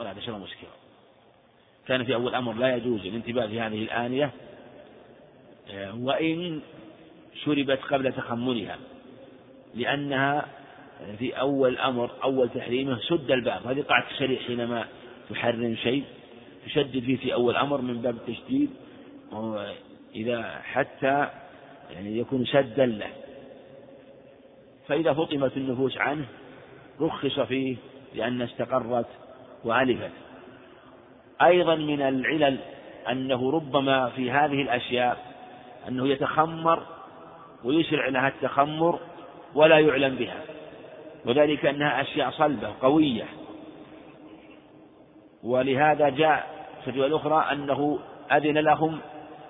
[0.00, 0.70] ولا تشربوا مسكرا.
[1.86, 4.30] كان في أول أمر لا يجوز الانتباه في هذه الآنية
[5.94, 6.60] وإن
[7.34, 8.76] شربت قبل تخمرها
[9.74, 10.46] لأنها
[11.18, 13.66] في أول أمر أول تحريمه سد الباب.
[13.66, 14.84] هذه قاعدة الشريع حينما
[15.30, 16.04] تحرم شيء
[16.66, 18.70] تشدد فيه في أول أمر من باب التشديد
[20.14, 21.28] إذا حتى
[21.90, 23.10] يعني يكون سدا له.
[24.88, 26.24] فإذا فطمت النفوس عنه
[27.00, 27.76] رخص فيه
[28.14, 29.06] لأن استقرت
[29.64, 30.10] وألفت.
[31.42, 32.58] أيضا من العلل
[33.10, 35.32] أنه ربما في هذه الأشياء
[35.88, 36.82] أنه يتخمر
[37.64, 38.98] ويسرع لها التخمر
[39.54, 40.40] ولا يعلم بها.
[41.26, 43.24] وذلك أنها أشياء صلبة قوية.
[45.42, 47.98] ولهذا جاء في الرواية الأخرى أنه
[48.32, 48.98] أذن لهم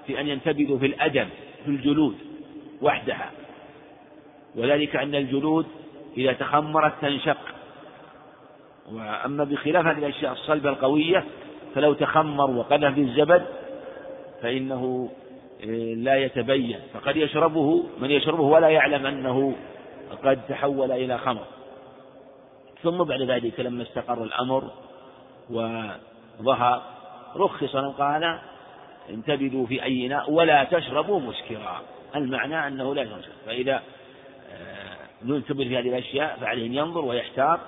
[0.07, 1.29] في أن ينتبذوا في الأدم
[1.65, 2.19] في الجلود
[2.83, 3.31] وحدها.
[4.57, 5.67] وذلك أن الجلود
[6.17, 7.39] إذا تخمرت تنشق.
[8.93, 11.25] وأما بخلاف هذه الأشياء الصلبة القوية
[11.75, 13.47] فلو تخمر وقذف الزبد
[14.43, 15.11] فإنه
[15.97, 16.81] لا يتبين.
[16.95, 19.55] فقد يشربه من يشربه ولا يعلم أنه
[20.25, 21.45] قد تحول إلى خمر.
[22.83, 24.71] ثم بعد ذلك لما استقر الأمر
[25.51, 26.83] وظهر
[27.37, 28.39] رخص قال
[29.11, 31.81] انتبذوا في أي إناء ولا تشربوا مسكرا.
[32.17, 33.83] المعنى أنه لا يشرب فإذا
[35.25, 37.61] ننتبه في هذه الأشياء فعليه أن ينظر ويحتاط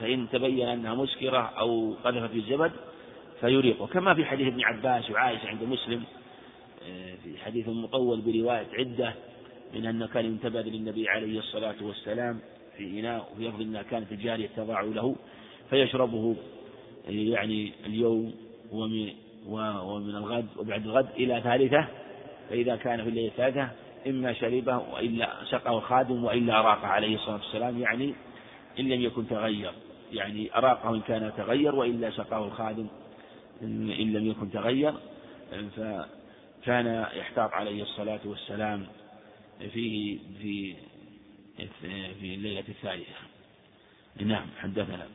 [0.00, 2.72] فإن تبين أنها مسكرة أو قذفت في الزبد
[3.40, 3.86] فيريقه.
[3.86, 6.02] كما في حديث ابن عباس وعائشة عند مسلم
[7.24, 9.14] في حديث مطول برواية عدة
[9.74, 12.40] من أنه كان ينتبذ للنبي عليه الصلاة والسلام
[12.76, 15.16] في إناء وفي لفظ أنها كانت الجارية تضع له
[15.70, 16.36] فيشربه
[17.08, 18.34] يعني اليوم
[18.72, 19.12] ومن
[19.48, 21.88] ومن الغد وبعد الغد إلى ثالثة
[22.50, 23.68] فإذا كان في الليلة الثالثة
[24.06, 28.14] إما شربه وإلا سقه الخادم وإلا أراقه عليه الصلاة والسلام يعني
[28.80, 29.72] إن لم يكن تغير
[30.12, 32.86] يعني أراقه إن كان تغير وإلا سقاه الخادم
[33.62, 34.94] إن لم يكن تغير
[36.62, 38.86] فكان يحتاط عليه الصلاة والسلام
[39.58, 40.74] في في
[42.20, 43.14] في الليلة الثالثة.
[44.20, 45.06] نعم حدثنا.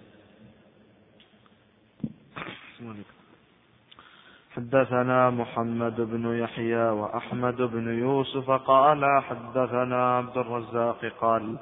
[4.55, 11.57] حدثنا محمد بن يحيى وأحمد بن يوسف قال حدثنا عبد الرزاق قال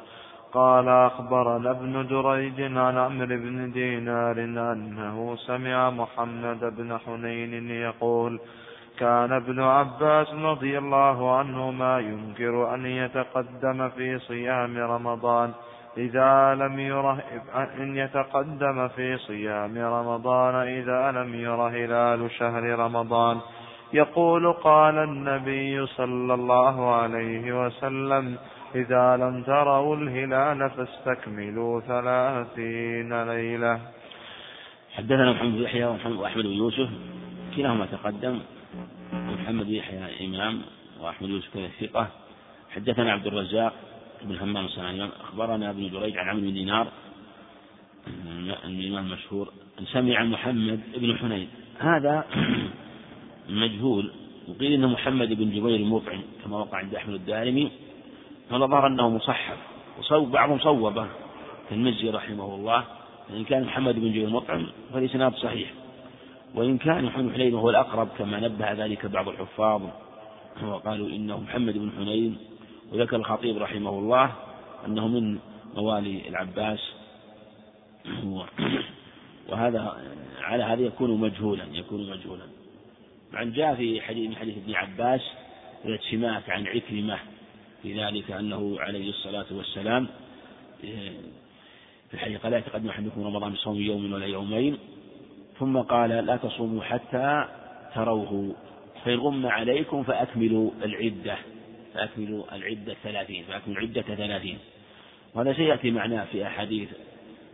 [0.53, 8.39] قال أخبرنا ابن جريج عن عمرو بن دينار أنه سمع محمد بن حنين يقول
[8.99, 15.51] كان ابن عباس رضي الله عنهما ينكر أن يتقدم في صيام رمضان.
[15.97, 17.23] إذا لم يره
[17.55, 23.37] أن يتقدم في صيام رمضان إذا لم يره هلال شهر رمضان.
[23.93, 28.37] يقول قال النبي صلى الله عليه وسلم
[28.75, 33.79] إذا لم تروا الهلال فاستكملوا ثلاثين ليلة.
[34.95, 36.89] حدثنا محمد بن يحيى وأحمد بن يوسف
[37.55, 38.39] كلاهما تقدم.
[39.15, 40.61] محمد يحيى إمام
[41.01, 42.07] وأحمد يوسف كان ثقة.
[42.75, 43.73] حدثنا عبد الرزاق
[44.23, 46.87] بن همام الصنعاني أخبرنا ابن جريج عن عمرو بن دينار.
[48.65, 49.53] الإمام المشهور.
[49.79, 51.47] أن سمع محمد بن حنين.
[51.79, 52.25] هذا
[53.49, 54.11] مجهول.
[54.47, 57.71] وقيل أن محمد بن جبير المطعم كما وقع عند أحمد الدارمي.
[58.49, 59.57] فنظر أنه مصحف.
[59.99, 61.07] وصوب بعضهم صوبه.
[61.69, 62.83] كالمزي رحمه الله.
[63.29, 65.84] إن كان محمد بن جبير المطعم فالإسناد صحيح.
[66.55, 69.81] وإن كان بن حنين وهو الأقرب كما نبه ذلك بعض الحفاظ
[70.63, 72.37] وقالوا إنه محمد بن حنين
[72.91, 74.31] وذكر الخطيب رحمه الله
[74.85, 75.39] أنه من
[75.75, 76.79] موالي العباس.
[79.49, 79.97] وهذا
[80.41, 82.43] على هذا يكون مجهولا يكون مجهولا.
[83.33, 85.21] عن جاء في حديث من حديث ابن عباس
[86.11, 87.19] سماك عن عكرمة
[87.83, 90.07] في ذلك أنه عليه الصلاة والسلام
[92.09, 94.77] في الحديث قال لا يتقدم أحدكم رمضان بصوم يوم ولا يومين.
[95.59, 97.47] ثم قال لا تصوموا حتى
[97.95, 98.55] تروه
[99.05, 101.37] فإن غم عليكم فأكملوا العدة
[101.93, 104.57] فأكملوا العدة ثلاثين فأكملوا العدة ثلاثين.
[105.33, 106.89] وهذا سيأتي معناه في أحاديث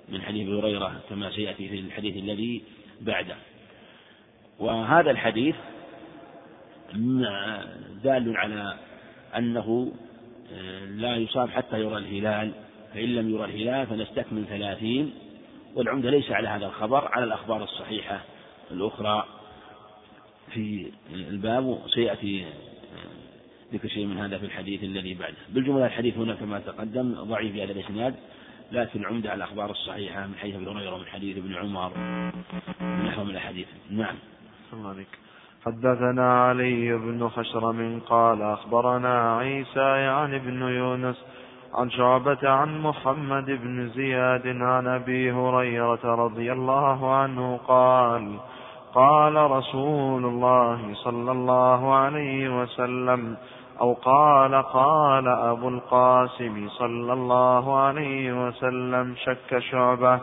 [0.09, 2.63] من حديث هريرة كما سيأتي في الحديث الذي
[3.01, 3.35] بعده.
[4.59, 5.55] وهذا الحديث
[8.03, 8.77] دال على
[9.37, 9.91] أنه
[10.53, 12.51] آه، لا يصاب حتى يرى الهلال
[12.93, 15.13] فإن لم يرى الهلال فنستكمل ثلاثين.
[15.75, 18.19] والعمدة ليس على هذا الخبر على الأخبار الصحيحة
[18.71, 19.25] الأخرى.
[20.51, 22.45] في الباب سيأتي
[23.73, 25.37] ذكر شيء من هذا في الحديث الذي بعده.
[25.49, 28.15] بالجملة الحديث هنا كما تقدم ضعيف هذا الإسناد
[28.71, 31.91] لكن العمدة على الأخبار الصحيحة من حديث ابن هريرة ومن حديث ابن عمر
[32.81, 33.67] من الأحاديث.
[33.89, 34.15] نعم.
[35.65, 41.15] حدثنا علي بن خشرم قال أخبرنا عيسى يعني ابن يونس
[41.73, 48.39] عن شعبة عن محمد بن زياد عن أبي هريرة رضي الله عنه قال
[48.93, 53.37] قال رسول الله صلى الله عليه وسلم
[53.81, 60.19] أو قال قال أبو القاسم صلى الله عليه وسلم شك شعبة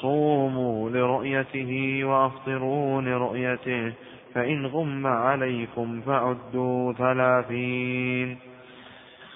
[0.00, 3.92] صوموا لرؤيته وأفطروا لرؤيته
[4.34, 8.38] فإن غم عليكم فعدوا ثلاثين.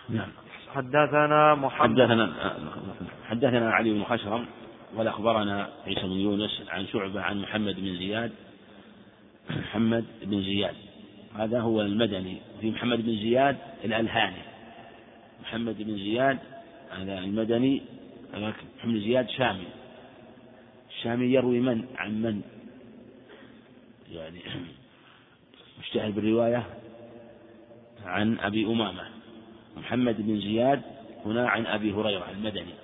[0.09, 0.42] نعم.
[0.75, 2.01] حدثنا محمد.
[2.01, 2.33] حدثنا
[3.29, 4.47] حدثنا علي بن خشرم
[4.97, 8.33] قال أخبرنا عيسى بن يونس عن شعبة عن محمد بن زياد
[9.51, 10.75] محمد بن زياد.
[11.39, 12.37] هذا هو المدني.
[12.61, 14.43] في محمد بن زياد الألهاني.
[15.43, 16.39] محمد بن زياد
[16.91, 17.83] هذا المدني
[18.35, 18.55] محمد
[18.85, 19.67] بن زياد شامي.
[20.91, 22.43] الشامي يروي من؟ عن من؟
[24.13, 24.41] يعني
[25.81, 26.63] مشتهر بالرواية
[28.05, 29.22] عن أبي أمامة.
[29.77, 30.83] محمد بن زياد
[31.27, 32.75] هنا عن أبي هريرة المدني.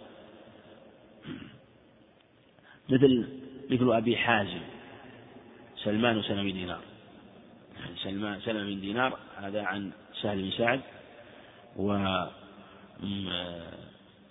[2.88, 3.28] مثل
[3.70, 4.60] مثل أبي حازم
[5.84, 6.80] سلمان وسلم بن دينار.
[8.02, 9.90] سلمان سلم بن دينار هذا عن
[10.22, 10.80] سهل بن سعد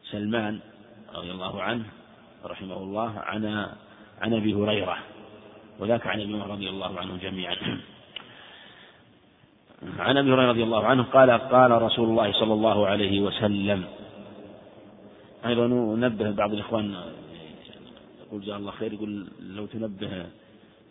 [0.05, 0.59] وسلمان
[1.13, 1.85] رضي الله عنه
[2.45, 3.45] رحمه الله عن
[4.21, 4.97] عن أبي هريرة
[5.79, 7.55] وذاك عن أبي رضي الله عنهم جميعا.
[9.99, 13.83] عن أبي هريرة رضي الله عنه قال قال رسول الله صلى الله عليه وسلم.
[15.45, 16.95] أيضا ننبه بعض الإخوان
[18.27, 20.25] يقول جزاه الله خير يقول لو تنبه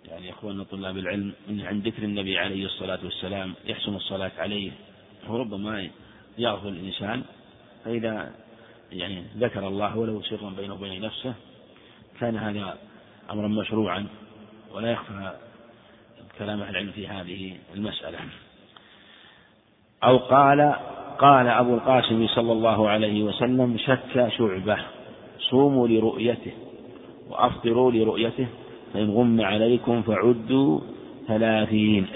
[0.09, 4.73] يعني إخواننا طلاب العلم إن عن ذكر النبي عليه الصلاة والسلام يحسن الصلاة عليه
[5.29, 5.89] وربما
[6.39, 7.23] يغفل الإنسان
[7.85, 8.35] فإذا
[8.93, 11.35] يعني ذكر الله ولو سرا بينه وبين نفسه
[12.21, 12.79] كان هذا
[13.31, 14.07] امرا مشروعا
[14.75, 15.33] ولا يخفى
[16.39, 18.19] كلام أهل العلم في هذه المسألة.
[20.05, 20.75] أو قال
[21.19, 24.77] قال أبو القاسم صلى الله عليه وسلم شك شعبة
[25.39, 26.53] صوموا لرؤيته
[27.31, 28.47] وأفطروا لرؤيته
[28.95, 30.81] فإن غم عليكم فعدوا
[31.29, 32.07] ثلاثين.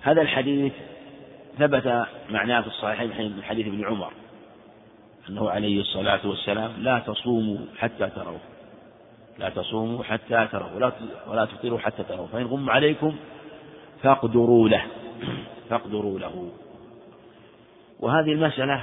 [0.00, 0.72] هذا الحديث
[1.58, 4.12] ثبت معناه في الصحيحين من حديث ابن عمر
[5.28, 8.38] أنه عليه الصلاة والسلام لا تصوموا حتى تروا
[9.38, 10.92] لا تصوموا حتى تروا ولا
[11.30, 13.16] ولا تفطروا حتى تروا فإن غم عليكم
[14.02, 14.82] فاقدروا له.
[15.70, 16.50] فاقدروا له.
[18.00, 18.82] وهذه المسألة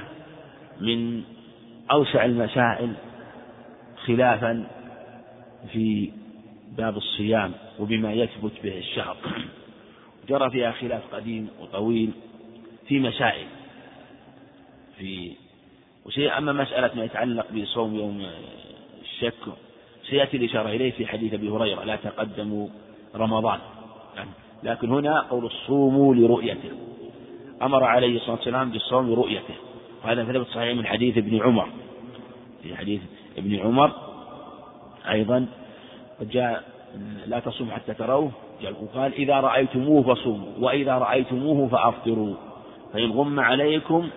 [0.82, 1.24] من
[1.92, 2.94] أوسع المسائل
[4.06, 4.68] خلافا
[5.72, 6.12] في
[6.78, 9.18] باب الصيام وبما يثبت به الشهر
[10.30, 12.12] جرى فيها خلاف قديم وطويل
[12.88, 13.48] في مسائل.
[14.98, 15.32] في
[16.06, 18.26] وشيء أما مسألة ما يتعلق بصوم يوم
[19.02, 19.54] الشك
[20.10, 22.68] سيأتي الإشارة إليه في حديث أبي هريرة لا تقدموا
[23.16, 23.60] رمضان.
[24.64, 26.72] لكن هنا قول الصوموا لرؤيته.
[27.62, 29.56] أمر عليه الصلاة والسلام بالصوم لرؤيته.
[30.04, 31.68] وهذا ثبت صحيح من حديث ابن عمر.
[32.64, 33.02] في حديث
[33.38, 33.92] ابن عمر
[35.10, 35.48] أيضا
[36.22, 36.64] جاء
[37.28, 38.32] لا تصوم حتى تروه.
[38.82, 42.36] وقال إذا رأيتموه فصوموا وإذا رأيتموه فأفطروا.
[42.94, 44.10] فإن غم عليكم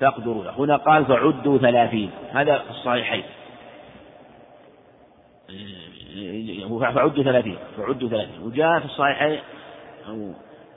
[0.00, 0.50] فاقدروا له.
[0.58, 2.10] هنا قال فعدوا ثلاثين.
[2.30, 3.24] هذا في الصحيحين.
[6.80, 7.56] فعدوا ثلاثين.
[7.76, 8.42] فعدوا ثلاثين.
[8.42, 9.40] وجاء في الصحيحين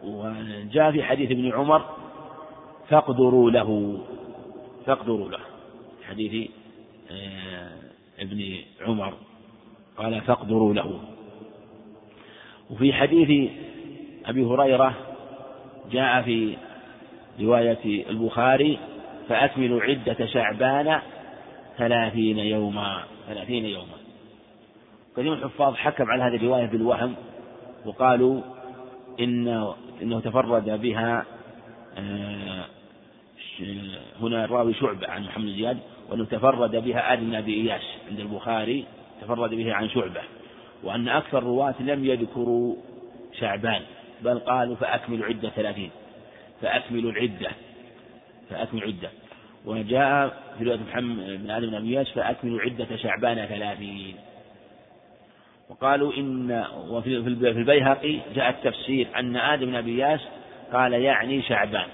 [0.03, 1.85] وجاء في حديث ابن عمر
[2.89, 3.99] فاقدروا له
[4.85, 5.39] فاقدروا له.
[6.09, 6.49] حديث
[7.11, 7.71] آه،
[8.19, 9.13] ابن عمر
[9.97, 10.99] قال فاقدروا له.
[12.69, 13.51] وفي حديث
[14.25, 14.93] أبي هريرة
[15.91, 16.57] جاء في
[17.39, 18.79] رواية البخاري
[19.29, 21.01] فأكملوا عدة شعبان
[21.77, 23.97] ثلاثين يوما ثلاثين يوما.
[25.17, 27.15] كثير من الحفاظ حكم على هذه الرواية بالوهم
[27.85, 28.41] وقالوا
[29.19, 31.25] إن إنه تفرد بها
[31.97, 32.65] آه،
[34.21, 35.77] هنا الراوي شعبة عن محمد زياد
[36.09, 38.85] وأنه تفرد بها آل بن أبي إياس عند البخاري
[39.21, 40.21] تفرد بها عن شعبة.
[40.83, 42.75] وأن أكثر الرواة لم يذكروا
[43.39, 43.81] شعبان
[44.21, 45.89] بل قالوا فأكملوا عدة ثلاثين.
[46.61, 47.49] فأكملوا العدة.
[48.49, 49.09] فأكملوا العدة.
[49.65, 54.15] وجاء في رواية محمد بن آل بن أبي فأكملوا عدة شعبان ثلاثين.
[55.69, 60.19] وقالوا إن وفي البيهقي جاء التفسير أن آدم بن أبي ياس
[60.73, 61.87] قال يعني شعبان.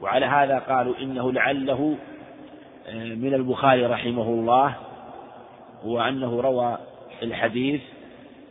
[0.00, 1.96] وعلى هذا قالوا إنه لعله
[2.88, 4.74] آه، من البخاري رحمه الله
[5.84, 6.78] وأنه روى
[7.22, 7.80] الحديث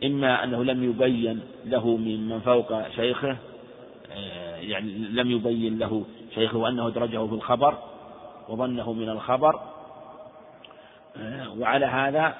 [0.04, 3.36] إما أنه لم يبين له من من فوق شيخه
[4.12, 6.04] آه، يعني لم يبين له
[6.34, 7.78] شيخه وأنه أدرجه في الخبر
[8.48, 9.60] وظنه من الخبر
[11.16, 12.34] آه، وعلى هذا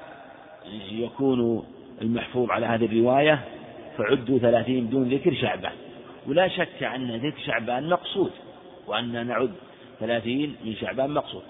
[0.90, 1.64] يكون
[2.02, 3.44] المحفوظ على هذه الرواية
[3.98, 5.72] فعدوا ثلاثين دون ذكر شعبان
[6.26, 8.30] ولا شك أن ذكر شعبان مقصود
[8.86, 9.52] وأن نعد
[10.00, 11.42] ثلاثين من شعبان مقصود.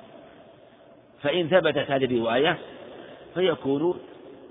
[1.22, 2.58] فإن ثبتت هذه الرواية
[3.34, 3.98] فيكون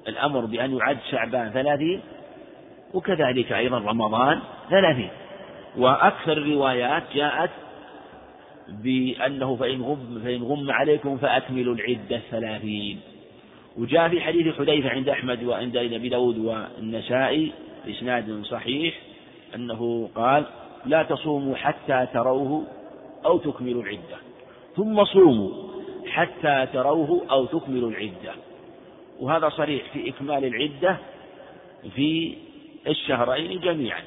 [0.08, 2.02] الأمر بأن يعد شعبان ثلاثين
[2.94, 4.40] وكذلك أيضا رمضان
[4.70, 5.10] ثلاثين.
[5.78, 7.50] وأكثر الروايات جاءت
[8.70, 13.00] بأنه فإن غم فإن غم عليكم فأكملوا العدة ثلاثين
[13.78, 17.52] وجاء في حديث حذيفة عند أحمد وعند أبي داود والنسائي
[17.86, 18.96] بإسناد صحيح
[19.56, 20.46] أنه قال
[20.86, 22.64] لا تصوموا حتى تروه
[23.26, 24.18] أو تكملوا العدة.
[24.76, 25.50] ثم صوموا
[26.08, 28.34] حتى تروه أو تكملوا العدة.
[29.20, 30.98] وهذا صريح في إكمال العدة
[31.96, 32.36] في
[32.88, 34.02] الشهرين جميعا.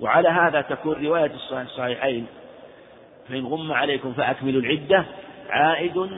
[0.00, 2.26] وعلى هذا تكون رواية الصحيحين.
[3.28, 5.04] فإن غم عليكم فأكملوا العدة.
[5.50, 6.10] عائد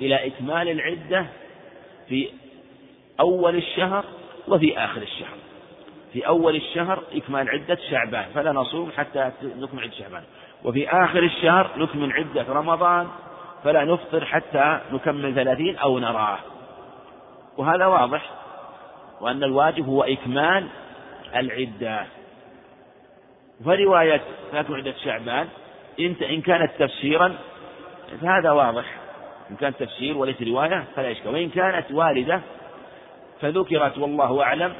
[0.00, 1.26] إلى إكمال العدة
[2.10, 2.28] في
[3.20, 4.04] أول الشهر
[4.48, 5.36] وفي آخر الشهر.
[6.12, 10.22] في أول الشهر إكمال عدة شعبان فلا نصوم حتى نكمل عدة شعبان.
[10.64, 13.08] وفي آخر الشهر نكمل عدة رمضان
[13.64, 16.38] فلا نفطر حتى نكمل ثلاثين أو نراه.
[17.56, 18.30] وهذا واضح
[19.20, 20.66] وأن الواجب هو إكمال
[21.36, 22.06] العدة.
[23.64, 24.20] فرواية
[24.52, 25.48] فاتوا عدة شعبان
[26.00, 27.36] إن كانت تفسيرا
[28.20, 28.99] فهذا واضح.
[29.50, 32.40] إن كان تفسير وليس رواية فلا إشكال وإن كانت واردة
[33.40, 34.74] فذكرت والله أعلم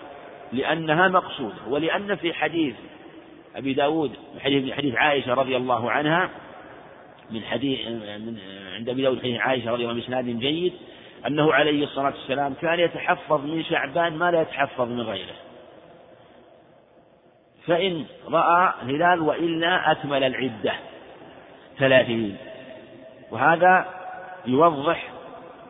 [0.53, 1.57] لأنها مقصودة.
[1.69, 2.75] ولأن في حديث
[3.57, 6.31] أبي داود حديث حديث عائشة رضي الله عنها
[7.31, 8.39] من حديث من
[8.75, 10.73] عند أبي داود حديث عائشة رضي الله عنها بإسناد جيد
[11.27, 15.35] أنه عليه الصلاة والسلام كان يتحفظ من شعبان ما لا يتحفظ من غيره.
[17.67, 20.73] فإن رأى هلال وإلا أكمل العدة
[21.79, 22.37] ثلاثين.
[23.31, 24.00] وهذا
[24.47, 25.11] يوضح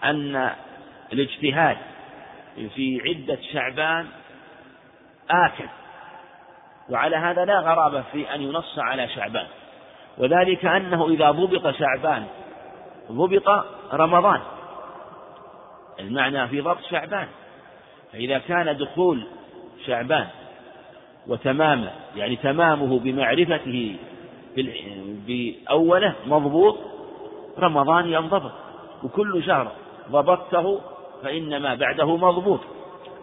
[0.05, 0.51] أن
[1.12, 1.77] الاجتهاد
[2.75, 4.07] في عدة شعبان
[5.31, 5.68] آكد
[6.91, 9.47] وعلى هذا لا غرابة في أن ينص على شعبان
[10.18, 12.27] وذلك أنه إذا ضبط شعبان
[13.12, 14.41] ضبط رمضان
[16.01, 17.29] المعنى في ضبط شعبان
[18.12, 19.27] فإذا كان دخول
[19.87, 20.27] شعبان
[21.27, 23.97] وتمامه يعني تمامه بمعرفته
[25.27, 26.79] بأوله مضبوط
[27.61, 28.52] رمضان ينضبط
[29.02, 29.72] وكل شهر
[30.11, 30.80] ضبطته
[31.22, 32.61] فإن ما بعده مضبوط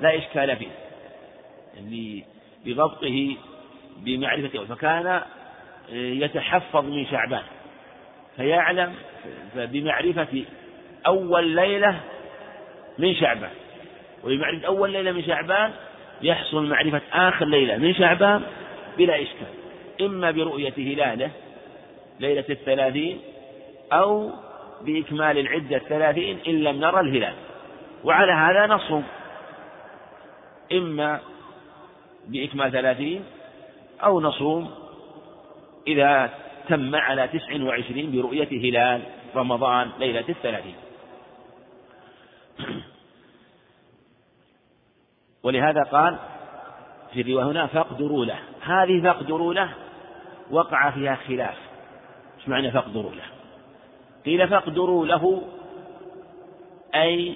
[0.01, 0.67] لا إشكال فيه.
[1.75, 2.23] يعني
[2.65, 3.35] بضبطه
[3.97, 5.23] بمعرفة فكان آه،
[5.91, 7.43] يتحفظ من شعبان.
[8.35, 8.93] فيعلم
[9.55, 10.43] بمعرفة
[11.07, 11.99] أول ليلة
[12.97, 13.51] من شعبان.
[14.23, 15.71] وبمعرفة أول ليلة من شعبان
[16.21, 18.43] يحصل معرفة آخر ليلة من شعبان
[18.97, 19.47] بلا إشكال.
[20.01, 21.31] إما برؤية هلاله
[22.19, 23.19] ليلة الثلاثين
[23.93, 24.31] أو
[24.81, 27.33] بإكمال العدة الثلاثين إن لم نرى الهلال.
[28.03, 29.03] وعلى هذا نصوم.
[30.71, 31.19] إما
[32.27, 33.23] بإكمال ثلاثين
[34.03, 34.71] أو نصوم
[35.87, 36.29] إذا
[36.69, 39.01] تم على تسع وعشرين برؤية هلال
[39.35, 40.75] رمضان ليلة الثلاثين.
[45.43, 46.17] ولهذا قال
[47.13, 48.39] في الرواية هنا فاقدروا له.
[48.61, 49.69] هذه فاقدروا له
[50.51, 51.57] وقع فيها خلاف.
[52.39, 53.36] إيش معنى فاقدروا له؟
[54.27, 55.41] قيل فاقدروا له
[56.95, 57.33] أي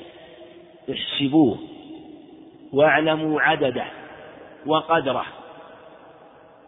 [0.92, 1.58] احسبوه
[2.74, 3.86] واعلموا عدده
[4.66, 5.26] وقدره.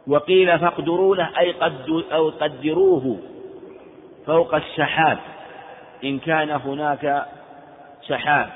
[0.07, 1.55] وقيل فاقدروا له أي
[2.11, 3.17] أو قدروه
[4.25, 5.17] فوق السحاب
[6.03, 7.25] إن كان هناك
[8.07, 8.49] سحاب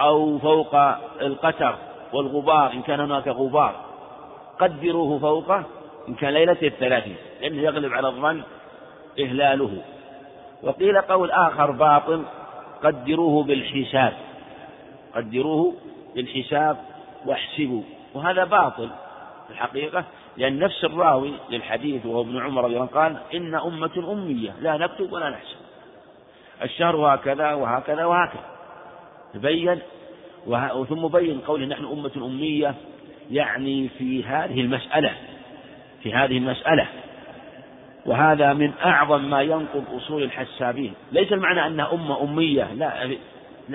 [0.00, 0.74] أو فوق
[1.20, 1.76] القتر
[2.12, 3.84] والغبار إن كان هناك غبار.
[4.58, 5.64] قدروه فوقه
[6.08, 8.42] إن كان ليلة الثلاثين لأنه يغلب على الظن
[9.20, 9.82] إهلاله.
[10.64, 12.22] وقيل قول آخر باطل
[12.82, 14.12] قدروه بالحساب.
[15.14, 15.74] قدروه
[16.14, 16.76] بالحساب
[17.26, 17.82] واحسبوا.
[18.14, 18.88] وهذا باطل
[19.46, 20.04] في الحقيقة
[20.36, 25.12] لأن نفس الراوي للحديث وهو ابن عمر رضي الله قال إن أمة أمية لا نكتب
[25.12, 25.56] ولا نحسب.
[26.62, 28.44] الشهر هكذا وهكذا وهكذا.
[29.34, 29.78] تبين
[30.88, 32.74] ثم بين قوله نحن أمة أمية
[33.30, 35.12] يعني في هذه المسألة
[36.02, 36.86] في هذه المسألة.
[38.06, 40.92] وهذا من أعظم ما ينقض أصول الحسابين.
[41.12, 43.18] ليس المعنى أنها أمة أمية لا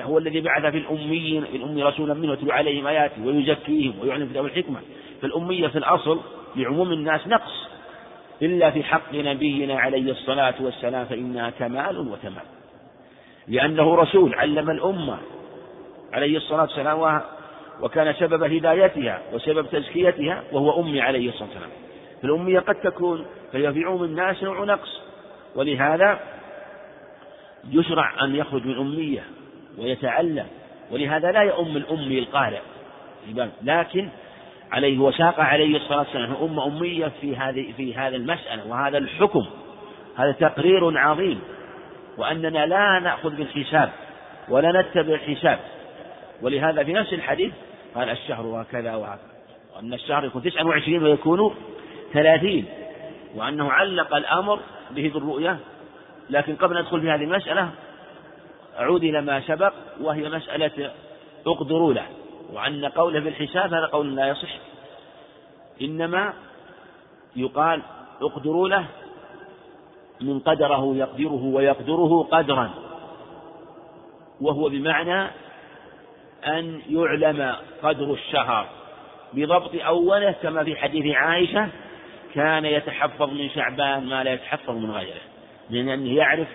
[0.04, 4.46] هو الذي بعث في الأميين في الأمي رسولا منه ويتلو عليهم آياته ويزكيهم ويعلم كتاب
[4.46, 4.80] الحكمة.
[5.22, 6.20] فالأمية في الأصل
[6.56, 7.70] لعموم الناس نقص.
[8.42, 12.46] إلا في حق نبينا عليه الصلاة والسلام فإنها كمال وتمام.
[13.48, 15.18] لأنه رسول علم الأمة
[16.14, 17.22] عليه الصلاة والسلام
[17.82, 21.70] وكان سبب هدايتها وسبب تزكيتها وهو أمي عليه الصلاة والسلام.
[22.22, 25.02] فالأمية قد تكون فهي في عموم الناس نوع نقص.
[25.56, 26.20] ولهذا
[27.70, 29.24] يشرع أن يخرج من أمية
[29.78, 30.48] ويتعلم.
[30.92, 32.60] ولهذا لا يؤم الأمي القارئ.
[33.64, 34.10] لكن
[34.72, 39.46] عليه وساق عليه الصلاة والسلام أمة أمية في هذه في هذه المسألة وهذا الحكم.
[40.16, 41.42] هذا تقرير عظيم.
[42.18, 43.90] وأننا لا نأخذ بالحساب
[44.50, 45.60] ولا نتبع الحساب.
[46.42, 47.52] ولهذا في نفس الحديث
[47.96, 49.30] قال الشهر هكذا وهكذا
[49.76, 51.56] وأن الشهر يكون تسعة وعشرين ويكون
[52.14, 52.66] ثلاثين
[53.36, 54.60] وأنه علق الأمر
[54.92, 55.60] به بالرؤية
[56.30, 57.70] لكن قبل أن أدخل في هذه المسألة
[58.80, 60.92] أعود إلى ما سبق وهي مسألة
[61.48, 62.06] اقدروا له
[62.54, 64.50] وأن قوله بالحساب هذا قول لا يصح.
[65.82, 66.34] إنما
[67.36, 67.82] يقال
[68.22, 68.86] اقدروا له
[70.22, 72.70] من قدره يقدره ويقدره قدرا.
[74.42, 75.28] وهو بمعنى
[76.48, 78.68] أن يعلم قدر الشهر
[79.34, 81.70] بضبط أوله كما في حديث عائشة
[82.34, 85.22] كان يتحفظ من شعبان ما لا يتحفظ من غيره
[85.70, 86.48] لأنه يعرف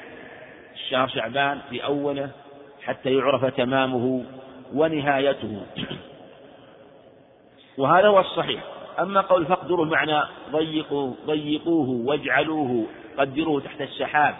[0.74, 2.30] الشهر شعبان في أوله
[2.84, 4.24] حتى يعرف تمامه
[4.74, 5.66] ونهايته.
[7.78, 8.62] وهذا هو الصحيح.
[9.00, 10.22] أما قول فاقدروا معنى
[10.52, 12.86] ضيقوا ضيقوه واجعلوه
[13.18, 14.34] قدروه تحت السحاب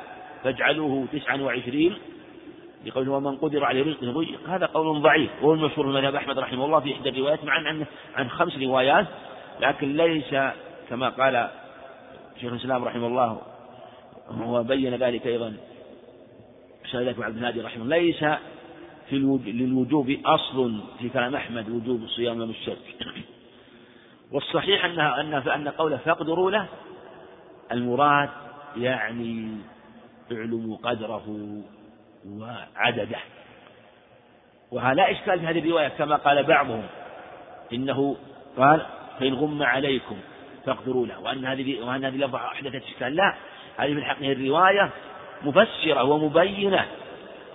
[0.45, 1.95] فاجعلوه تسعا وعشرين
[2.85, 4.49] بقول ومن قدر عليه رزقه ضيق.
[4.49, 7.87] هذا قول ضعيف وهو المشهور من مذهب أحمد رحمه الله في إحدى الروايات مع عن
[8.16, 9.07] عن خمس روايات
[9.61, 10.35] لكن ليس
[10.91, 11.51] كما قال
[12.41, 13.43] شيخ الإسلام رحمه الله
[14.41, 15.57] وبين ذلك أيضا
[16.85, 18.24] شهادة عبد الهادي رحمه الله ليس
[19.09, 19.16] في
[19.47, 22.97] للوجوب أصل في كلام أحمد وجوب الصيام يوم الشرك.
[24.32, 26.66] والصحيح أنها أن فأن قوله فاقدروا له
[27.72, 28.28] المراد
[28.76, 29.57] يعني
[30.32, 31.39] اعلموا قدره
[32.28, 33.18] وعدده.
[34.70, 36.82] وهذا لا إشكال في هذه الرواية كما قال بعضهم
[37.72, 38.16] إنه
[38.57, 38.87] قال
[39.20, 40.16] فإن غم عليكم
[40.67, 43.35] فاقدروا له وأن هذه وأن هذه لفظة أحدثت إشكال لا
[43.77, 44.91] هذه في الحقيقة الرواية
[45.43, 46.87] مفسرة ومبينة.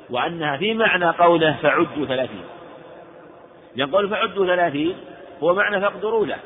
[0.09, 2.43] وأنها في معنى قوله فعدوا ثلاثين.
[3.75, 4.97] لأن قوله فعدوا ثلاثين
[5.43, 6.37] هو معنى فاقدروا له.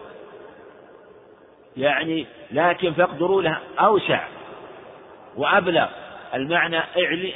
[1.77, 4.23] يعني لكن فاقدروا له أوسع
[5.35, 5.87] وأبلغ
[6.33, 6.79] المعنى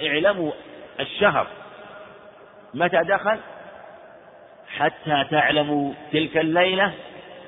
[0.03, 0.51] اعلموا
[0.99, 1.47] الشهر.
[2.73, 3.37] متى دخل؟
[4.77, 6.93] حتى تعلموا تلك الليلة.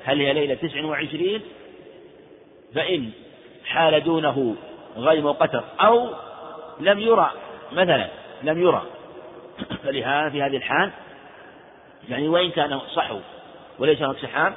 [0.04, 1.42] هل هي ليلة تسع وعشرين؟
[2.74, 3.10] فإن
[3.64, 4.56] حال دونه
[4.96, 6.14] غيم وقتر أو
[6.80, 7.30] لم يرى
[7.72, 8.08] مثلا
[8.42, 8.82] لم يرى.
[9.84, 10.90] فلهذا في هذه الحال
[12.08, 13.20] يعني وإن كان صحو
[13.78, 14.54] وليس هناك سحاب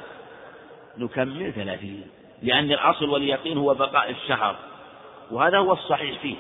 [0.98, 2.08] نكمل ثلاثين
[2.44, 4.56] لأن الأصل واليقين هو بقاء الشهر
[5.32, 6.36] وهذا هو الصحيح فيه.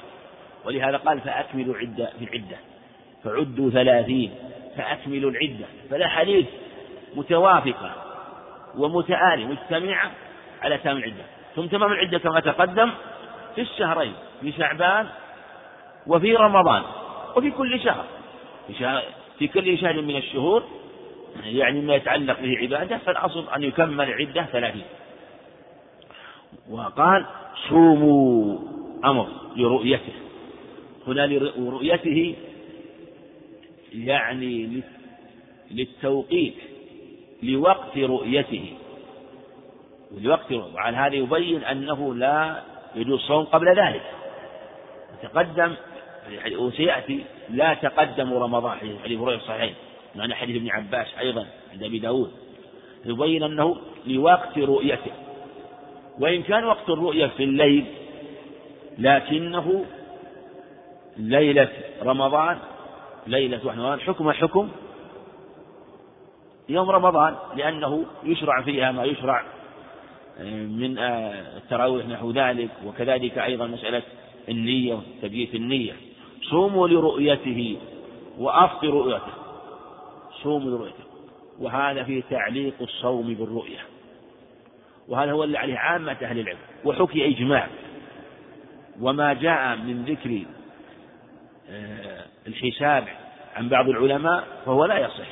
[0.66, 2.58] ولهذا قال فأكملوا عدة في العدة.
[3.24, 4.36] فعدوا ثلاثين
[4.78, 5.66] فأكملوا العدة.
[5.90, 6.46] فالأحاديث
[7.16, 7.96] متوافقة
[8.78, 10.12] ومتآلية مجتمعة
[10.62, 11.24] على تمام العدة.
[11.56, 12.92] ثم تمام العدة كما تقدم
[13.56, 15.08] في الشهرين في شعبان
[16.08, 16.84] وفي رمضان
[17.36, 18.06] وفي كل شهر.
[18.68, 19.04] في, شهر
[19.40, 20.64] في كل شهر من الشهور
[21.44, 24.86] يعني ما يتعلق به عبادة فالأصل أن يكمل عدة ثلاثين.
[26.70, 27.26] وقال
[27.70, 28.60] صوموا
[29.06, 30.14] أمر لرؤيته.
[31.08, 32.36] هنا لرؤيته
[33.94, 34.82] يعني
[35.72, 36.56] للتوقيت
[37.44, 38.74] لوقت رؤيته.
[40.14, 42.62] ولوقت وعلى هذا يبين أنه لا
[42.96, 44.02] يجوز الصوم قبل ذلك.
[45.24, 45.74] تقدم
[46.58, 49.76] وسيأتي لا تقدم رمضان حديث هريرة الصحيحين
[50.16, 52.32] معنى حديث ابن عباس أيضا عند أبي داود.
[53.06, 55.12] يبين أنه لوقت رؤيته
[56.20, 57.86] وإن كان وقت الرؤية في الليل
[58.98, 59.86] لكنه
[61.18, 61.70] ليلة
[62.04, 62.58] رمضان
[63.28, 64.70] ليلة رمضان حكم حكم
[66.70, 69.44] يوم رمضان لأنه يشرع فيها ما يشرع
[70.42, 74.02] من التراويح نحو ذلك وكذلك أيضا مسألة
[74.50, 75.94] النية وتبييت النية.
[76.50, 77.78] صوموا لرؤيته
[78.38, 79.34] وأفطروا رؤيته
[80.44, 81.04] صوموا لرؤيته.
[81.60, 83.80] وهذا في تعليق الصوم بالرؤية.
[85.08, 86.60] وهذا هو اللي عليه عامة أهل العلم.
[86.86, 87.68] وحكي إجماع.
[89.02, 90.44] وما جاء من ذكر
[91.70, 93.08] آه، الحساب
[93.56, 95.28] عن بعض العلماء فهو لا يصح.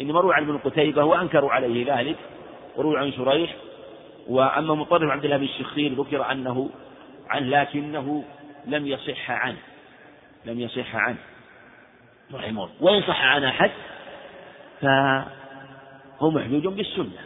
[0.00, 2.16] إنما روى عن ابن قتيبة وأنكروا عليه ذلك
[2.76, 3.56] وروى عن شريح
[4.30, 6.70] وأما مطرف عبد الله بن الشخير ذكر أنه
[7.28, 8.24] عنه لكنه
[8.66, 9.58] لم يصح عنه
[10.44, 11.18] لم يصح عنه.
[12.34, 12.74] رحمه الله.
[12.80, 13.70] وإن صح عن أحد
[14.80, 17.20] فهو محجوج بالسنة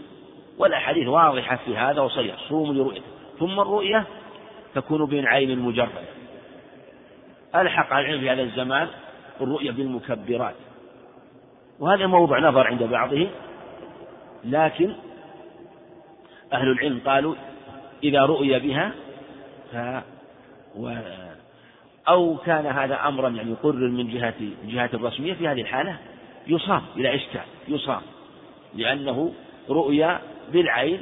[0.58, 3.06] والأحاديث واضحة في هذا وصيح صوم لرؤيته
[3.38, 4.04] ثم الرؤية
[4.74, 6.04] تكون بين عين المجرد.
[7.54, 8.88] ألحق العلم في هذا الزمان
[9.40, 10.54] الرؤية بالمكبرات.
[11.80, 13.30] وهذا موضع نظر عند بعضهم
[14.44, 14.94] لكن
[16.54, 17.34] أهل العلم قالوا
[18.04, 18.92] إذا رؤي بها
[19.72, 19.76] ف
[20.76, 20.94] و
[22.08, 24.34] أو كان هذا أمرا يعني يقرر من جهة
[24.64, 25.96] جهة الرسمية في هذه الحالة
[26.46, 28.00] يصام إلى إشكال يصام
[28.74, 29.32] لأنه
[29.70, 30.20] رؤيا
[30.52, 31.00] بالعين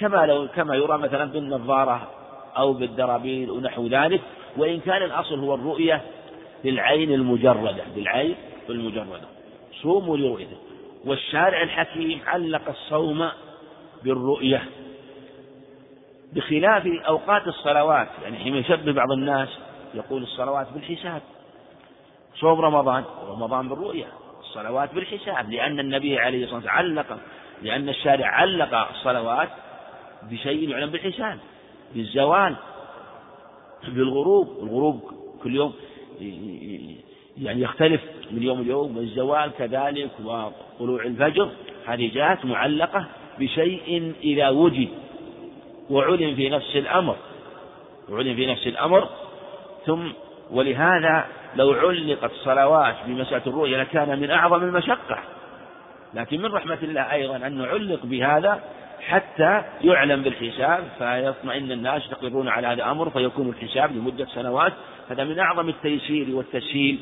[0.00, 2.10] كما لو كما يرى مثلا بالنظارة
[2.56, 4.20] أو بالدرابين ونحو ذلك
[4.56, 6.02] وإن كان الأصل هو الرؤية
[6.64, 8.34] بالعين المجردة بالعين
[8.70, 9.28] المجردة.
[9.82, 10.56] صوموا لرؤيته.
[11.04, 13.28] والشارع الحكيم علق الصوم
[14.04, 14.62] بالرؤية
[16.32, 19.48] بخلاف أوقات الصلوات يعني حين يشبه بعض الناس
[19.94, 21.22] يقول الصلوات بالحساب.
[22.40, 24.06] صوم رمضان رمضان بالرؤية
[24.40, 27.18] الصلوات بالحساب لأن النبي عليه الصلاة والسلام علق
[27.62, 29.48] لأن الشارع علق الصلوات
[30.22, 31.38] بشيء يعلم بالحساب
[31.94, 32.56] بالزوال
[33.88, 35.00] بالغروب الغروب
[35.42, 35.74] كل يوم
[37.38, 41.50] يعني يختلف من يوم ليوم والزوال كذلك وطلوع الفجر
[41.86, 43.06] هذه جاءت معلقة
[43.40, 44.88] بشيء إذا وجد
[45.90, 47.16] وعلم في نفس الأمر
[48.08, 49.08] وعلم في نفس الأمر.
[49.86, 50.06] ثم
[50.50, 51.26] ولهذا
[51.56, 55.18] لو علقت صلوات بمسألة الرؤية لكان من أعظم المشقة.
[56.14, 58.60] لكن من رحمة الله أيضا أن نعلق بهذا
[59.08, 64.72] حتى يعلم بالحساب فيطمئن الناس يستقرون على هذا الأمر فيكون الحساب لمدة سنوات.
[65.10, 66.98] هذا من أعظم التيسير والتسهيل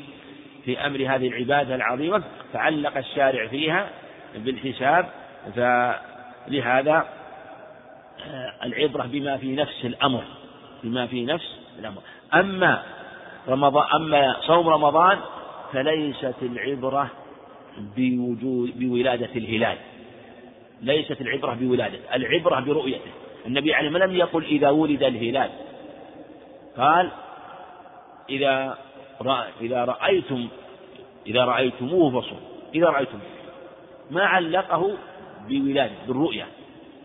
[0.65, 2.23] في أمر هذه العبادة العظيمة.
[2.53, 3.89] فعلق الشارع فيها
[4.35, 5.09] بالحساب
[5.55, 6.16] فلهذا
[8.27, 10.23] آه، العبرة بما في نفس الأمر
[10.83, 12.01] بما في نفس الأمر.
[12.33, 12.83] أما
[13.47, 15.19] رمضان أما صوم رمضان
[15.73, 17.09] فليست العبرة
[17.77, 19.77] بوجود بولادة الهلال.
[20.81, 23.11] ليست العبرة بولادته العبرة برؤيته.
[23.45, 25.49] النبي عليه لم يقل إذا ولد الهلال.
[26.77, 27.11] قال
[28.29, 28.77] إذا
[29.61, 30.47] إذا رأيتم
[31.27, 32.39] إذا رأيتموه فصوم
[32.75, 33.19] إذا رأيتم.
[34.11, 34.97] ما علقه
[35.49, 36.45] بولادة بالرؤية.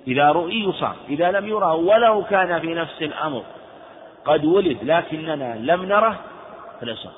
[0.09, 3.43] إذا رؤي يصام إذا لم يرى ولو كان في نفس الأمر.
[4.25, 6.21] قد ولد لكننا لم نره
[6.81, 7.13] فلا يصام.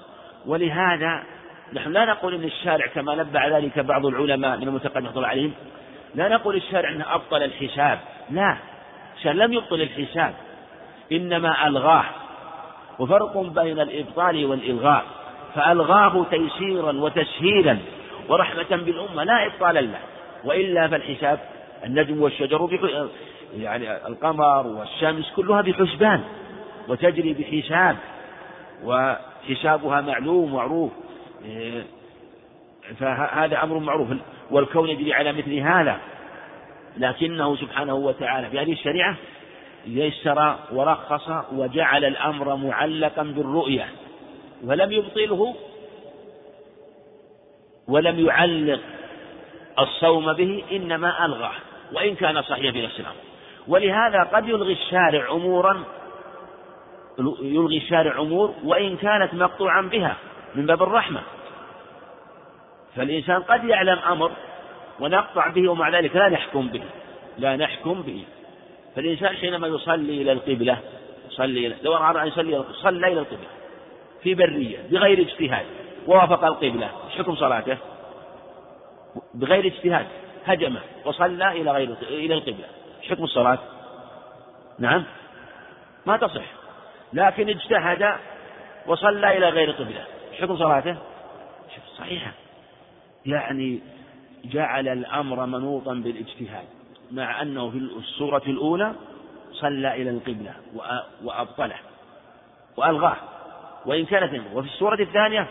[0.46, 1.22] ولهذا
[1.72, 5.52] نحن لا نقول إن الشارع كما نبع ذلك بعض العلماء من المتقدمين عليهم.
[6.14, 7.98] لا نقول الشارع إنه أبطل الحساب.
[8.30, 8.56] لا
[9.16, 10.34] الشارع لم يبطل الحساب.
[11.12, 12.04] إنما ألغاه.
[12.98, 15.04] وفرق بين الإبطال والإلغاء.
[15.54, 17.78] فألغاه تيسيرا وتسهيلا
[18.28, 19.98] ورحمة بالأمة لا ابطال له.
[20.44, 21.38] وإلا فالحساب
[21.84, 22.68] النجم والشجر
[23.56, 26.20] يعني القمر والشمس كلها بحسبان
[26.88, 27.96] وتجري بحساب
[28.84, 30.92] وحسابها معلوم معروف
[31.44, 31.82] إيه،
[32.98, 34.08] فهذا أمر معروف
[34.50, 35.98] والكون يجري على مثل هذا
[36.96, 39.16] لكنه سبحانه وتعالى في هذه الشريعة
[39.86, 43.86] يسر ورخص وجعل الأمر معلقا بالرؤية
[44.64, 45.54] ولم يبطله
[47.88, 48.80] ولم يعلق
[49.78, 51.54] الصوم به إنما ألغاه
[51.92, 53.16] وإن كان صحيحا في نفس الأمر.
[53.68, 55.84] ولهذا قد يلغي الشارع أمورا
[57.42, 60.16] يلغي الشارع أمور وإن كانت مقطوعا بها
[60.54, 61.20] من باب الرحمة.
[62.96, 64.30] فالإنسان قد يعلم أمر
[65.00, 66.82] ونقطع به ومع ذلك لا نحكم به
[67.38, 68.24] لا نحكم به.
[68.96, 70.78] فالإنسان حينما يصلي إلى القبلة
[71.30, 73.48] يصلي إلى لو أراد أن يصلي صلى إلى القبلة
[74.22, 75.66] في برية بغير اجتهاد
[76.06, 77.76] ووافق القبلة حكم صلاته؟
[79.34, 80.06] بغير اجتهاد
[80.46, 82.66] هجم وصلى إلى غير إلى القبلة.
[83.08, 83.58] حكم الصلاة؟
[84.78, 85.04] نعم.
[86.06, 86.44] ما تصح.
[87.12, 88.16] لكن اجتهد
[88.86, 90.04] وصلى إلى غير القبلة
[90.40, 90.96] حكم صلاته؟
[91.98, 92.32] صحيحة.
[93.26, 93.80] يعني
[94.44, 96.64] جعل الأمر منوطا بالاجتهاد
[97.12, 98.92] مع أنه في السورة الأولى
[99.52, 100.54] صلى إلى القبلة
[101.24, 101.76] وأبطله
[102.76, 103.16] وألغاه.
[103.86, 105.46] وإن كانت وفي السورة الثانية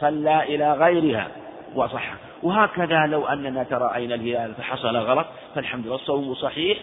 [0.00, 1.28] صلى إلى غيرها
[1.74, 2.27] وصح.
[2.42, 6.78] وهكذا لو أننا ترأينا الهلال فحصل غلط فالحمد لله الصوم صحيح.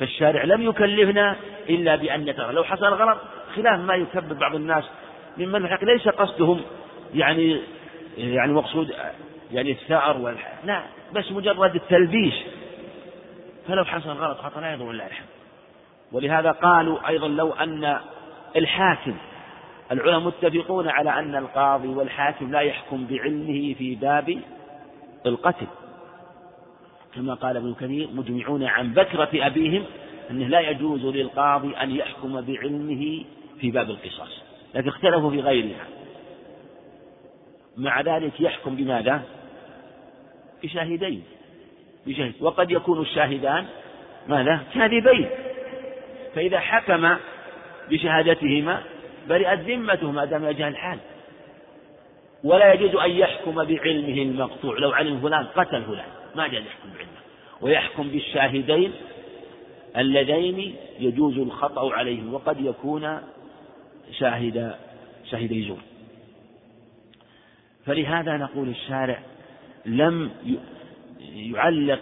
[0.00, 1.36] فالشارع لم يكلفنا
[1.68, 3.18] إلا بأن نترى لو حصل غلط
[3.56, 4.84] خلاف ما يكبر بعض الناس
[5.36, 6.60] ممن الحق ليس قصدهم
[7.14, 7.60] يعني
[8.18, 8.92] يعني مقصود
[9.52, 10.36] يعني الثأر.
[10.64, 10.82] لا
[11.14, 12.34] بس مجرد التلبيش.
[13.68, 15.26] فلو حصل غلط خطأ لا يضر إلا الحمد.
[16.12, 17.98] ولهذا قالوا أيضا لو أن
[18.56, 19.14] الحاكم
[19.92, 24.38] العلماء متفقون على أن القاضي والحاكم لا يحكم بعلمه في باب
[25.26, 25.66] القتل.
[27.14, 29.84] كما قال ابن كثير مجمعون عن بكرة أبيهم
[30.30, 33.24] أنه لا يجوز للقاضي أن يحكم بعلمه
[33.60, 34.42] في باب القصاص
[34.74, 35.86] لكن اختلفوا في غيرها.
[37.76, 39.22] مع ذلك يحكم بماذا؟
[40.62, 41.24] بشاهدين.
[42.06, 42.34] بشاهد.
[42.40, 43.66] وقد يكون الشاهدان
[44.28, 45.28] ماذا؟ كاذبين.
[46.34, 47.16] فإذا حكم
[47.90, 48.82] بشهادتهما
[49.28, 50.98] برئت ذمته ما دام يجهل الحال.
[52.46, 54.78] ولا يجوز أن يحكم بعلمه المقطوع.
[54.78, 57.20] لو علم فلان قتل فلان ما جاز يحكم بعلمه.
[57.60, 58.92] ويحكم بالشاهدين
[59.96, 63.18] اللذين يجوز الخطأ عليهم وقد يكون
[64.18, 64.74] شاهد
[65.30, 65.78] شاهدي زور.
[67.86, 69.18] فلهذا نقول الشارع
[69.86, 70.30] لم
[71.34, 72.00] يعلق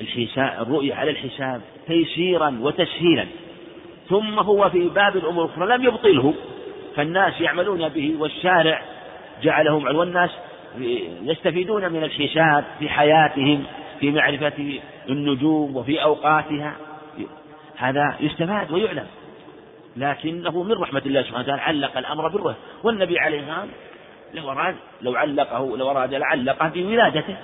[0.00, 3.26] الحساب الرؤية على الحساب تيسيرا وتسهيلا.
[4.08, 6.34] ثم هو في باب الأمور الأخرى لم يبطله.
[6.96, 8.97] فالناس يعملون به والشارع
[9.42, 10.30] جعلهم والناس
[11.22, 13.64] يستفيدون من الحساب في حياتهم
[14.00, 16.76] في معرفة النجوم وفي أوقاتها.
[17.76, 19.06] هذا يستفاد ويعلم.
[19.96, 23.68] لكنه من رحمة الله سبحانه وتعالى علق الأمر بالرؤية والنبي عليه السلام
[24.34, 27.36] لو أراد لو علقه لو أراد لعلقه بولادته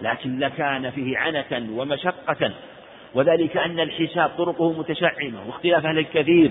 [0.00, 2.50] لكن لكان فيه عنة ومشقة.
[3.14, 6.50] وذلك أن الحساب طرقه متشعبة واختلاف أهل الكثير.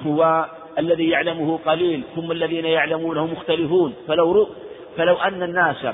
[0.00, 0.46] هو
[0.78, 3.94] الذي يعلمه قليل ثم الذين يعلمونه مختلفون.
[4.08, 4.48] فلو
[4.96, 5.86] فلو أن الناس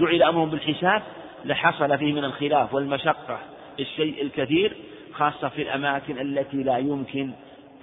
[0.00, 1.02] جعل أمرهم بالحساب
[1.44, 3.38] لحصل فيه من الخلاف والمشقة
[3.80, 4.76] الشيء الكثير
[5.12, 7.30] خاصة في الأماكن التي لا يمكن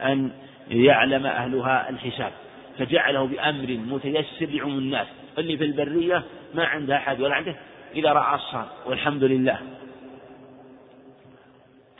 [0.04, 0.32] أن
[0.70, 2.32] يعلم أهلها الحساب.
[2.80, 5.08] فجعله بأمر متيسر لعموم الناس.
[5.38, 6.24] اللي في البرية
[6.54, 7.56] ما عنده أحد ولا عنده
[7.96, 9.58] إذا رأى الصار والحمد لله.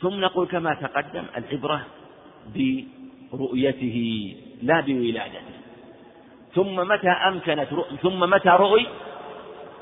[0.00, 1.86] ثم نقول كما تقدم العبرة
[3.32, 3.98] برؤيته
[4.62, 5.54] لا بولادته.
[6.54, 7.68] ثم متى أمكنت
[8.02, 8.86] ثم متى رؤي؟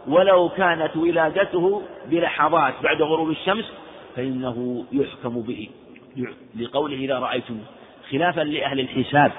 [0.08, 3.64] ولو كانت ولادته بلحظات بعد غروب الشمس
[4.16, 5.68] فإنه يحكم به.
[6.56, 7.58] لقوله إذا رأيتم
[8.10, 9.32] خلافا لأهل الحساب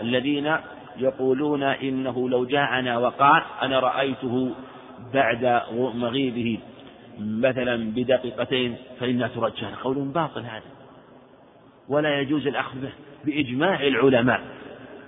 [0.00, 0.56] الذين
[0.96, 4.54] يقولون إنه لو جاءنا وقال أنا رأيته
[5.14, 5.62] بعد
[5.94, 6.58] مغيبه
[7.18, 10.73] مثلا بدقيقتين فإنها ترجى قول باطل هذا.
[11.88, 12.92] ولا يجوز الأخذ به
[13.24, 14.40] بإجماع العلماء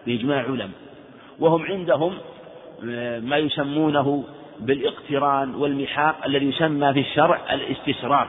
[0.06, 0.70] بإجماع العلماء.
[1.38, 2.14] وهم عندهم
[2.88, 4.24] آه، ما يسمونه
[4.60, 8.28] بالاقتران والمحاق الذي يسمى في الشرع الاستسرار.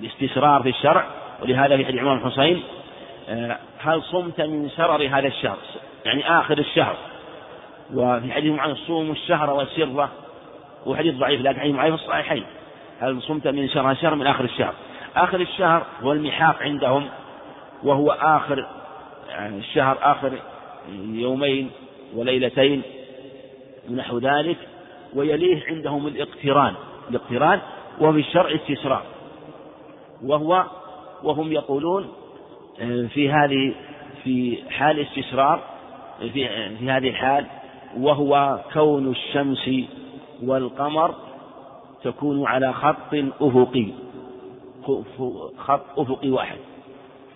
[0.00, 1.06] الاستسرار في الشرع
[1.42, 2.62] ولهذا في حديث عمر الحسين
[3.28, 5.56] آه، هل صمت من سرر هذا الشهر؟
[6.04, 6.96] يعني آخر الشهر.
[7.94, 10.10] وفي حديث عن صوم الشهر وسره
[10.86, 12.44] وحديث ضعيف لكن حديث ضعيف الصحيحين.
[13.00, 14.74] هل صمت من شهر شهر من آخر الشهر.
[15.16, 17.08] آخر الشهر هو المحاق عندهم
[17.82, 18.66] وهو آخر
[19.28, 20.32] يعني الشهر آخر
[20.98, 21.70] يومين
[22.14, 22.82] وليلتين
[23.90, 24.56] ونحو ذلك
[25.14, 26.74] ويليه عندهم الاقتران.
[27.10, 27.60] الاقتران
[28.00, 29.02] وفي الشرع استسراء.
[30.22, 30.64] وهو
[31.22, 32.08] وهم يقولون
[32.80, 33.74] آه، في هذه
[34.24, 35.60] في حال استسرار
[36.18, 36.48] في,
[36.78, 37.46] في هذه الحال
[37.98, 39.70] وهو كون الشمس
[40.42, 41.14] والقمر
[42.02, 43.86] تكون على خط أفقي
[45.58, 46.58] خط أفقي واحد.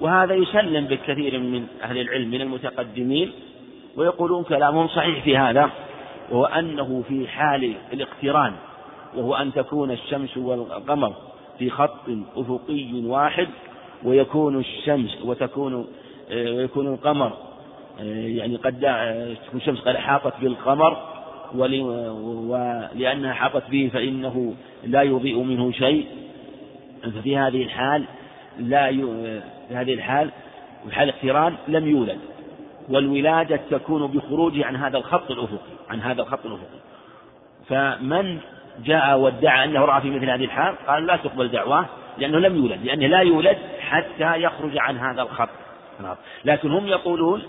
[0.02, 3.32] وهذا يسلم بالكثير من أهل العلم من المتقدمين
[3.96, 5.70] ويقولون كلامهم صحيح في هذا
[6.30, 8.52] وهو أنه في حال الاقتران
[9.16, 11.14] وهو أن تكون الشمس والقمر
[11.58, 13.48] في خط أفقي واحد
[14.04, 15.86] ويكون الشمس وتكون
[16.32, 17.32] ويكون القمر
[18.00, 18.80] يعني قد
[19.46, 20.96] تكون الشمس قد أحاطت بالقمر
[21.54, 26.06] ولأنها حاطت به فإنه لا يضيء منه شيء.
[27.02, 28.04] ففي هذه الحال
[28.58, 29.00] لا ي...
[29.68, 30.30] في هذه الحال
[30.88, 32.18] في حال اقتران لم يولد.
[32.88, 36.78] والولادة تكون بخروجه عن هذا الخط الأفقي عن هذا الخط الأفقي.
[37.68, 38.38] فمن
[38.84, 41.86] جاء وادعى أنه رأى في مثل هذه الحال قال لا تقبل دعواه
[42.18, 45.48] لأنه لم يولد لأنه لا يولد حتى يخرج عن هذا الخط.
[46.44, 47.42] لكن هم يقولون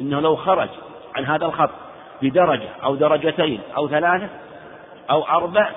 [0.00, 0.68] إنه لو خرج
[1.14, 1.70] عن هذا الخط
[2.22, 4.28] بدرجة أو درجتين أو ثلاثة
[5.10, 5.70] أو أربع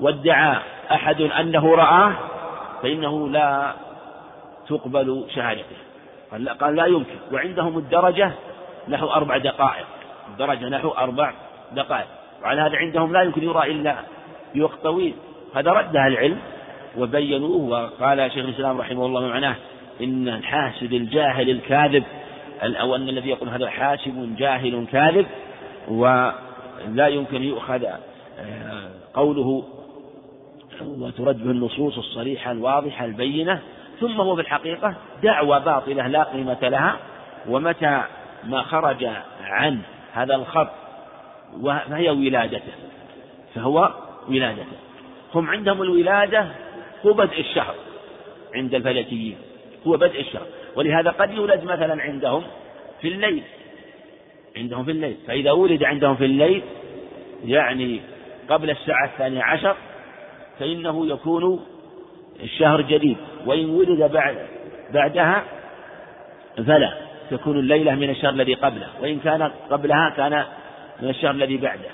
[0.00, 0.56] وادعى
[0.92, 2.12] أحد أنه رآه
[2.82, 3.74] فإنه لا
[4.68, 5.76] تقبل شهادته.
[6.32, 7.16] قال لا, قال لا يمكن.
[7.32, 8.32] وعندهم الدرجة
[8.88, 9.86] نحو أربع دقائق.
[10.28, 11.32] الدرجة نحو أربع
[11.72, 12.06] دقائق.
[12.42, 13.96] وعلى هذا عندهم لا يمكن يرى إلا
[14.54, 15.14] بوقت طويل.
[15.54, 16.38] هذا ردها العلم
[16.98, 19.56] وبينوه وقال شيخ الإسلام رحمه الله معناه
[20.00, 22.04] إن الحاسد الجاهل الكاذب
[22.62, 25.26] أو أن الذي يقول هذا حاسب جاهل كاذب
[25.88, 29.64] ولا يمكن يؤخذ آه، قوله
[30.80, 33.60] وترد به النصوص الصريحة الواضحة البينة
[34.00, 36.96] ثم هو في الحقيقة دعوة باطلة لا قيمة لها
[37.48, 38.02] ومتى
[38.44, 39.08] ما خرج
[39.44, 39.78] عن
[40.12, 40.68] هذا الخط
[41.62, 42.72] فهي ولادته
[43.54, 43.90] فهو
[44.28, 44.76] ولادته.
[45.34, 46.46] هم عندهم الولادة
[47.06, 47.74] هو بدء الشهر
[48.54, 49.36] عند الفلكيين
[49.86, 50.46] هو بدء الشهر.
[50.76, 52.42] ولهذا قد يولد مثلا عندهم
[53.00, 53.42] في الليل
[54.56, 56.62] عندهم في الليل فإذا ولد عندهم في الليل
[57.44, 58.00] يعني
[58.48, 59.76] قبل الساعة الثانية عشر
[60.58, 61.64] فإنه يكون
[62.42, 64.36] الشهر جديد وإن ولد بعد
[64.94, 65.44] بعدها
[66.56, 66.92] فلا
[67.30, 70.44] تكون الليلة من الشهر الذي قبله وإن كان قبلها كان
[71.02, 71.90] من الشهر الذي بعده.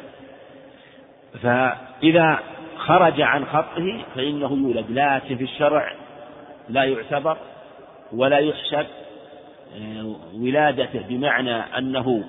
[1.42, 2.38] فإذا
[2.76, 5.92] خرج عن خطه فإنه يولد لكن في الشرع
[6.68, 7.36] لا يعتبر
[8.12, 8.86] ولا يحسب
[9.76, 12.24] آه، ولادته بمعنى أنه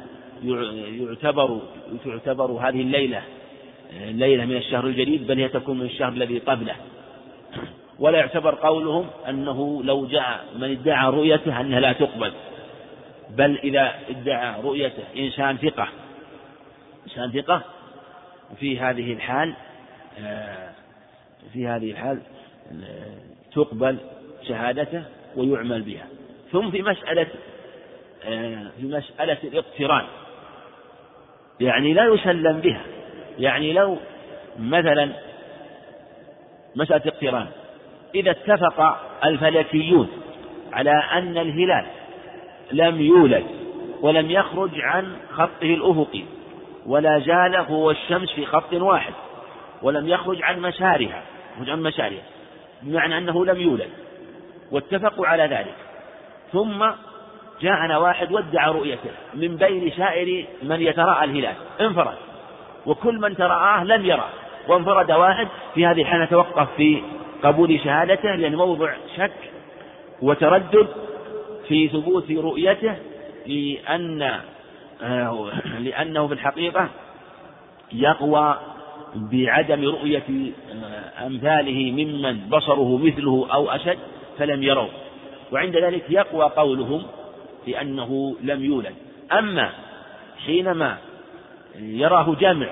[0.99, 1.59] يعتبر
[2.05, 3.21] تعتبر هذه الليلة
[3.91, 6.75] ليلة من الشهر الجديد بل هي تكون من الشهر الذي قبله.
[7.99, 12.31] ولا يعتبر قولهم أنه لو جاء من ادعى رؤيته أنها لا تقبل.
[13.29, 15.87] بل إذا ادعى رؤيته إنسان ثقة.
[17.07, 17.61] إنسان ثقة.
[18.59, 19.53] في هذه الحال
[20.19, 20.69] آه،
[21.53, 22.21] في هذه الحال
[23.55, 23.97] تقبل
[24.47, 25.03] شهادته
[25.35, 26.07] ويعمل بها.
[26.51, 27.27] ثم في مسألة
[28.25, 30.05] آه، في مسألة الاقتران.
[31.59, 32.98] يعني لا يسلم بها.
[33.39, 33.97] يعني لو
[34.59, 35.09] مثلا
[36.75, 37.47] مسألة اقتران
[38.15, 40.09] إذا اتفق الفلكيون
[40.73, 41.85] على أن الهلال
[42.71, 43.45] لم يولد
[44.01, 46.23] ولم يخرج عن خطه الأفقي
[46.85, 49.13] ولا زال هو الشمس في خط واحد
[49.81, 51.23] ولم يخرج عن مسارها
[51.67, 52.23] عن مسارها
[52.81, 53.89] بمعنى أنه لم يولد
[54.71, 55.75] واتفقوا على ذلك.
[56.53, 56.85] ثم
[57.61, 62.28] جاءنا واحد وادعى رؤيته من بين سائر من يتراءى الهلال انفرد.
[62.85, 64.29] وكل من تراءاه لم يرى
[64.67, 67.01] وانفرد واحد في هذه الحالة نتوقف في
[67.43, 69.51] قبول شهادته لأن موضع شك
[70.21, 70.87] وتردد
[71.67, 72.95] في ثبوت رؤيته
[73.47, 74.39] لأن
[75.01, 76.89] آه، لأنه في الحقيقة
[77.93, 78.59] يقوى
[79.15, 80.23] بعدم رؤية
[80.83, 83.97] آه، أمثاله ممن بصره مثله أو أشد
[84.37, 84.89] فلم يروا
[85.51, 87.03] وعند ذلك يقوى قولهم
[87.65, 88.95] بأنه لم يولد.
[89.31, 89.71] أما
[90.45, 90.97] حينما
[91.75, 92.67] يراه جمع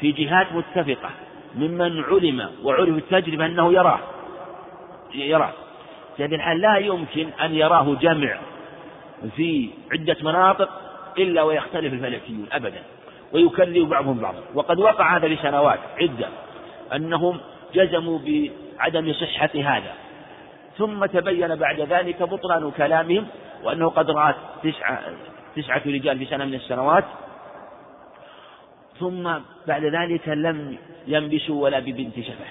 [0.00, 1.10] في جهات متفقة
[1.54, 3.98] ممن علم وعرف التجربة أنه يراه.
[5.14, 5.52] يراه.
[6.16, 8.38] في هذه الحال لا يمكن أن يراه جمع
[9.36, 10.68] في عدة مناطق
[11.18, 12.82] إلا ويختلف الفلكيون أبدا
[13.32, 14.40] ويكلم بعضهم بعضا.
[14.54, 16.28] وقد وقع هذا لسنوات عدة
[16.94, 17.40] أنهم
[17.74, 19.94] جزموا بعدم صحة هذا.
[20.78, 23.26] ثم تبين بعد ذلك بطلان كلامهم
[23.64, 25.00] وأنه قد رأت تسعة,
[25.56, 27.04] تسعة رجال في سنة من السنوات
[29.00, 29.22] ثم
[29.66, 30.76] بعد ذلك لم
[31.06, 32.44] ينبسوا ولا ببنت شفه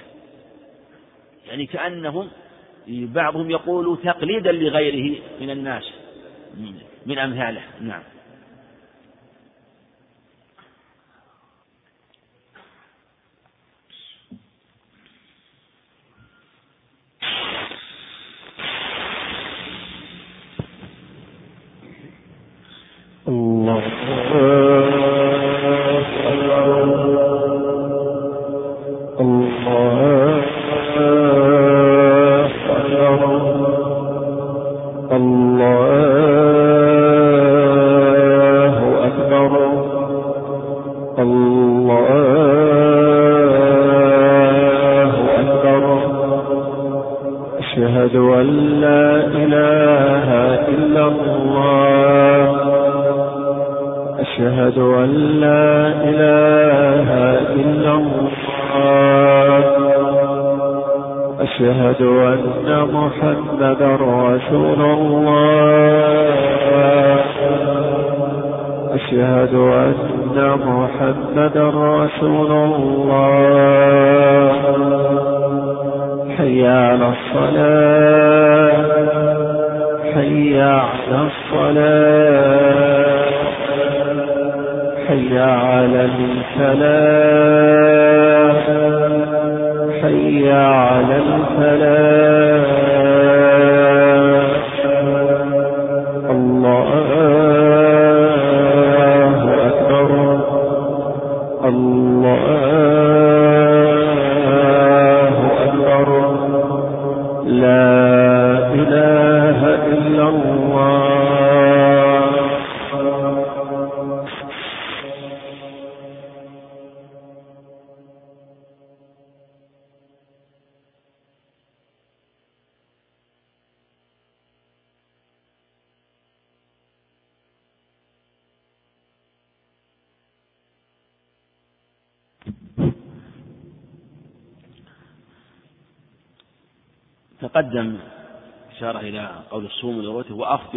[1.48, 2.30] يعني كأنهم
[2.88, 5.84] بعضهم يقول تقليدا لغيره من الناس
[7.06, 7.62] من أمثاله.
[7.82, 8.02] نعم.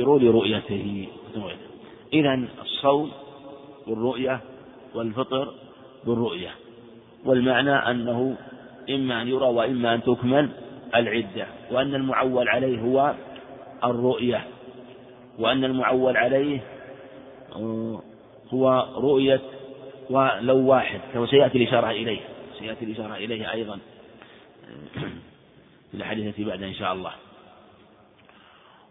[0.03, 1.09] وأفطروا لرؤيته.
[2.13, 3.13] إذا الصوم
[3.87, 4.41] بالرؤية
[4.95, 5.55] والفطر
[6.05, 6.51] بالرؤية.
[7.25, 8.37] والمعنى أنه
[8.91, 10.49] إما أن يرى وإما أن تكمل
[10.95, 11.47] العدة.
[11.71, 13.15] وأن المعول عليه هو
[13.85, 14.45] الرؤية.
[15.39, 16.61] وأن المعول عليه
[17.57, 18.03] آه،
[18.55, 19.41] هو رؤية
[20.11, 21.01] ولو واحد.
[21.13, 22.21] كما سيأتي الإشارة إليه.
[22.59, 23.79] سيأتي الإشارة إليه أيضا.
[25.91, 27.13] في الأحاديث التي بعدها إن شاء الله.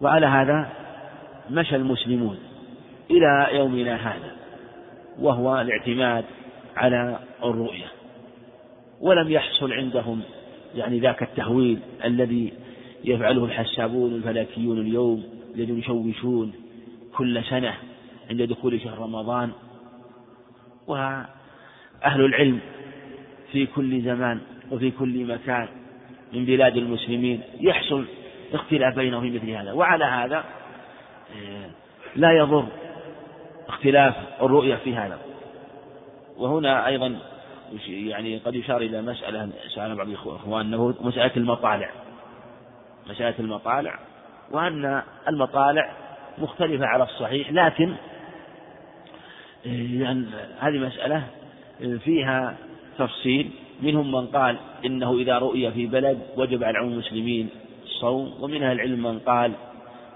[0.02, 0.81] وعلى هذا
[1.50, 2.38] مشى المسلمون
[3.12, 4.36] إلى يومنا هذا
[5.20, 6.26] وهو الاعتماد
[6.76, 7.86] على الرؤية
[9.02, 10.22] ولم يحصل عندهم
[10.76, 12.54] يعني ذاك التهويل الذي
[13.06, 15.24] يفعله الحسابون الفلكيون اليوم
[15.56, 16.54] الذين يشوشون
[17.16, 17.74] كل سنة
[18.30, 19.52] عند دخول شهر رمضان.
[20.88, 21.26] وأهل
[22.26, 22.60] العلم
[23.52, 24.40] في كل زمان
[24.72, 25.68] وفي كل مكان
[26.34, 28.06] من بلاد المسلمين يحصل
[28.54, 29.72] اختلاف بينهم في مثل هذا.
[29.72, 30.44] وعلى هذا
[32.16, 32.66] لا يضر
[33.68, 35.20] اختلاف الرؤية في هذا.
[36.38, 37.20] وهنا أيضا
[37.88, 41.90] يعني قد يشار إلى مسألة سأل بعض إخواننا مسألة المطالع.
[43.10, 44.00] مسألة المطالع
[44.52, 45.92] وأن المطالع
[46.38, 47.94] مختلفة على الصحيح لكن
[49.66, 50.26] يعني
[50.60, 51.24] هذه مسألة
[52.04, 52.56] فيها
[52.98, 53.52] تفصيل.
[53.82, 57.50] منهم من قال إنه إذا رؤي في بلد وجب على المسلمين
[57.84, 59.54] الصوم ومن أهل العلم من قال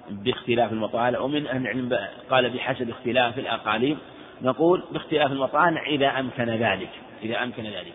[0.09, 1.97] باختلاف المطالع ومن أهل العلم
[2.29, 3.97] قال بحسب اختلاف الأقاليم
[4.41, 6.89] نقول باختلاف المطالع إذا أمكن ذلك
[7.23, 7.93] إذا أمكن ذلك.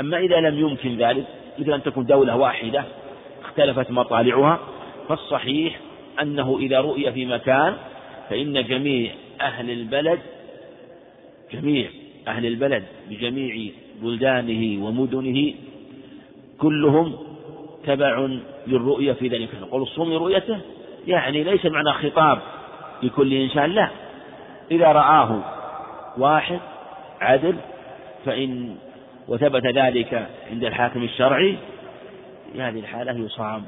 [0.00, 1.26] أما إذا لم يمكن ذلك
[1.58, 2.84] مثل أن تكون دولة واحدة
[3.44, 4.60] اختلفت مطالعها
[5.08, 5.80] فالصحيح
[6.22, 7.76] أنه إذا رؤي في مكان
[8.30, 10.20] فإن جميع أهل البلد
[11.52, 11.90] جميع
[12.28, 13.70] أهل البلد بجميع
[14.02, 15.54] بلدانه ومدنه
[16.58, 17.18] كلهم
[17.86, 18.28] تبع
[18.66, 20.58] للرؤية في ذلك نقول الصوم رؤيته
[21.08, 22.38] يعني ليس معنى خطاب
[23.02, 23.88] لكل إنسان لا.
[24.70, 25.40] إذا رآه
[26.18, 26.60] واحد
[27.20, 27.56] عدل
[28.24, 28.76] فإن
[29.28, 31.56] وثبت ذلك عند الحاكم الشرعي
[32.52, 33.64] في هذه الحالة يصام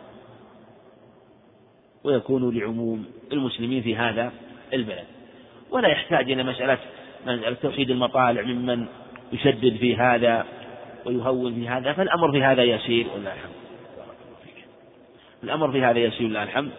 [2.05, 4.33] ويكون لعموم المسلمين في هذا
[4.73, 5.05] البلد.
[5.71, 6.79] ولا يحتاج إلى مسألة
[7.63, 8.87] توحيد المطالع ممن
[9.33, 10.45] يشدد في هذا
[11.07, 11.93] ويهون في هذا.
[11.93, 13.53] فالأمر في هذا يسير ولله الحمد.
[15.45, 16.71] الأمر في هذا يسير ولله الحمد.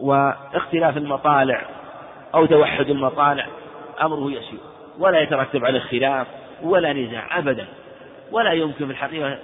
[0.00, 1.62] واختلاف المطالع
[2.34, 3.46] أو توحد المطالع
[4.02, 4.60] أمره يسير.
[4.98, 6.26] ولا يترتب على الخلاف
[6.62, 7.66] ولا نزاع أبدا.
[8.32, 9.38] ولا يمكن في الحقيقة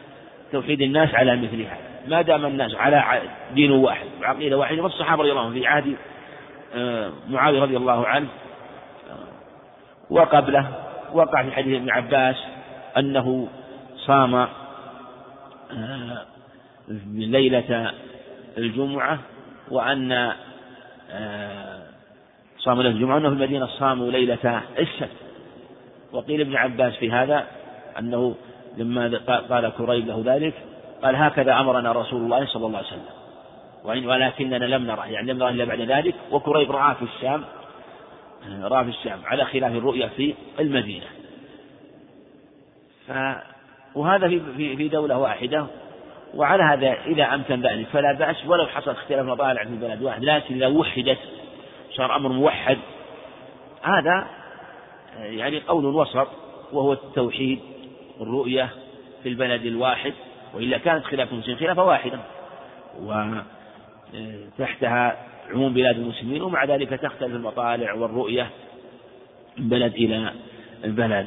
[0.53, 1.91] توحيد الناس على مثل هذا.
[2.09, 3.23] ما دام الناس على
[3.55, 5.97] دين واحد وعقيدة واحدة والصحابة رضي الله عنهم في عهد
[6.75, 8.29] آه، معاوية رضي الله عنه
[9.11, 9.15] آه،
[10.11, 10.69] وقبله
[11.13, 12.37] وقع في حديث ابن عباس
[12.99, 13.49] أنه
[13.97, 14.49] صام آه،
[17.09, 17.93] ليلة
[18.59, 19.19] الجمعة
[19.71, 20.33] وأن
[22.59, 25.11] صام ليلة الجمعة وأنه في المدينة صاموا ليلة السبت
[26.13, 27.47] وقيل ابن عباس في هذا
[27.99, 28.35] أنه
[28.77, 29.19] لما
[29.51, 30.55] قال كريب له ذلك
[31.03, 34.09] قال هكذا أمرنا رسول الله صلى الله عليه وسلم.
[34.09, 36.15] ولكننا لم نره يعني لم نره إلا بعد ذلك.
[36.31, 37.45] وكريب رآه في الشام
[38.63, 41.07] رآه في الشام على خلاف الرؤيا في المدينة.
[43.09, 43.13] ف
[43.95, 45.67] وهذا في في دولة واحدة.
[46.35, 50.55] وعلى هذا إذا أمكن ذلك فلا بأس ولو حصل اختلاف مطالع في بلد واحد لكن
[50.55, 51.19] إذا وحدت
[51.97, 52.79] صار أمر موحد
[53.83, 54.27] هذا
[55.19, 56.29] يعني قول وسط
[56.73, 57.61] وهو التوحيد
[58.21, 58.69] الرؤية
[59.23, 60.13] في البلد الواحد
[60.55, 62.19] وإلا كانت خلاف المسلمين خلافة واحدة
[64.59, 65.17] وتحتها
[65.51, 68.51] عموم بلاد المسلمين ومع ذلك تختلف المطالع والرؤية
[69.59, 70.33] من بلد إلى
[70.85, 71.27] البلد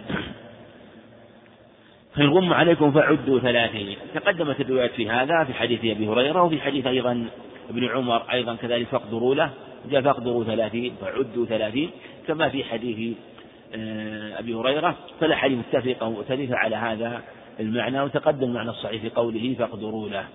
[2.15, 3.97] فإن غم عليكم فعدوا ثلاثين.
[4.13, 7.25] تقدمت الروايات في هذا في حديث أبي هريرة وفي حديث أيضا
[7.69, 9.49] ابن عمر أيضا كذلك فاقدروا له.
[9.91, 11.89] جاء فاقدروا ثلاثين فعدوا ثلاثين.
[12.27, 13.17] كما في حديث
[13.75, 17.21] آه، أبي هريرة فالأحاديث متفقة مؤتلفة على هذا
[17.59, 20.25] المعنى وتقدم المعنى الصحيح في قوله فاقدروا له.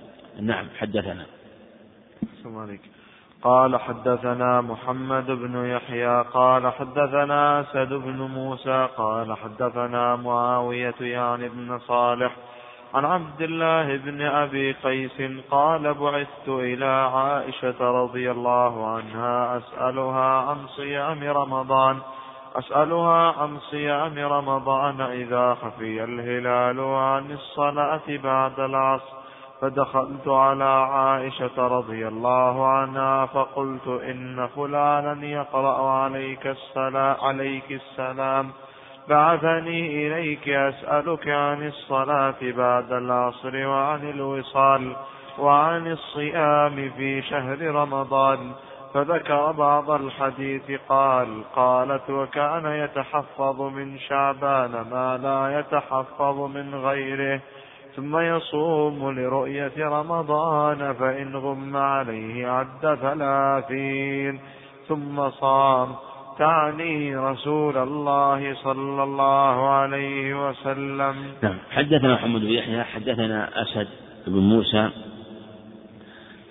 [0.40, 1.26] نعم حدثنا.
[3.42, 11.78] قال حدثنا محمد بن يحيى قال حدثنا أسد بن موسى قال حدثنا معاوية يعني بن
[11.78, 12.36] صالح
[12.94, 20.66] عن عبد الله بن أبي قيس قال بعثت إلى عائشة رضي الله عنها أسألها عن
[20.66, 21.98] صيام رمضان.
[22.56, 29.18] أسألها عن صيام رمضان إذا خفي الهلال وعن الصلاة بعد العصر.
[29.60, 38.50] فدخلت على عائشة رضي الله عنها فقلت إن فلانا يقرأ عليك السلام عليك السلام.
[39.08, 44.96] بعثني إليك أسألك عن الصلاة بعد العصر وعن الوصال
[45.38, 48.52] وعن الصيام في شهر رمضان.
[48.94, 57.40] فذكر بعض الحديث قال قالت وكان يتحفظ من شعبان ما لا يتحفظ من غيره.
[57.96, 64.40] ثم يصوم لرؤية رمضان فإن غم عليه عد ثلاثين.
[64.88, 65.88] ثم صام.
[66.38, 71.14] تعني رسول الله صلى الله عليه وسلم.
[71.42, 71.58] نعم.
[71.70, 73.88] حدثنا محمد بن يحيى حدثنا أسد
[74.26, 74.90] بن موسى.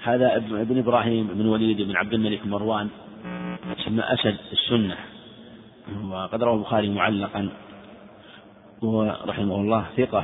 [0.04, 2.90] هذا ابن إبراهيم بن وليد بن عبد الملك مروان.
[3.80, 4.96] اسمه أسد السنة.
[6.12, 7.50] وقد روى البخاري معلقا.
[8.82, 10.24] وهو رحمه الله ثقة.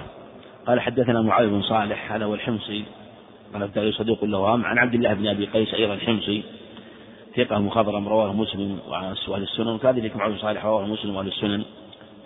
[0.68, 2.84] قال حدثنا معاوية بن صالح هذا هو الحمصي.
[3.54, 6.44] قال ابتدى صديق له عن عبد الله بن أبي قيس أيضا الحمصي
[7.36, 9.68] ثقة مخضرم رواه مسلم وأهل السنن.
[9.68, 11.64] وكذلك معاوية بن صالح رواه مسلم وأهل السنن.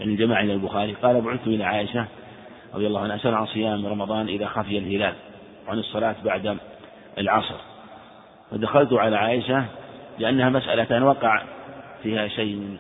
[0.01, 0.93] من الجماعة إلى البخاري.
[0.93, 2.05] قال بعثت إلى عائشة
[2.73, 5.13] رضي الله عنها أسأل عن صيام رمضان إذا خفي الهلال
[5.67, 6.57] وعن الصلاة بعد
[7.17, 7.55] العصر.
[8.51, 9.65] فدخلت على عائشة
[10.19, 11.43] لأنها مسألة وقع
[12.03, 12.77] فيها شيء من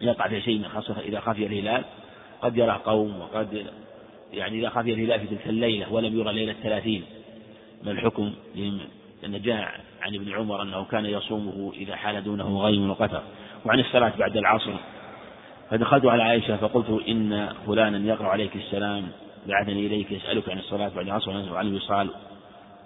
[0.00, 1.84] يقع فيها شيء من خاصة إذا خفي الهلال.
[2.42, 3.66] قد يرى قوم وقد
[4.32, 7.02] يعني إذا خفي الهلال في تلك الليلة ولم يرى ليلة ثلاثين
[7.82, 13.22] ما الحكم لأن جاء عن ابن عمر أنه كان يصومه إذا حال دونه غيم وقتر.
[13.64, 14.72] وعن الصلاة بعد العصر
[15.70, 19.08] فدخلت على عائشة فقلت إن فلانا يقرأ عليك السلام
[19.46, 22.10] بعثني إليك يسألك عن الصلاة بعد العصر وعن الوصال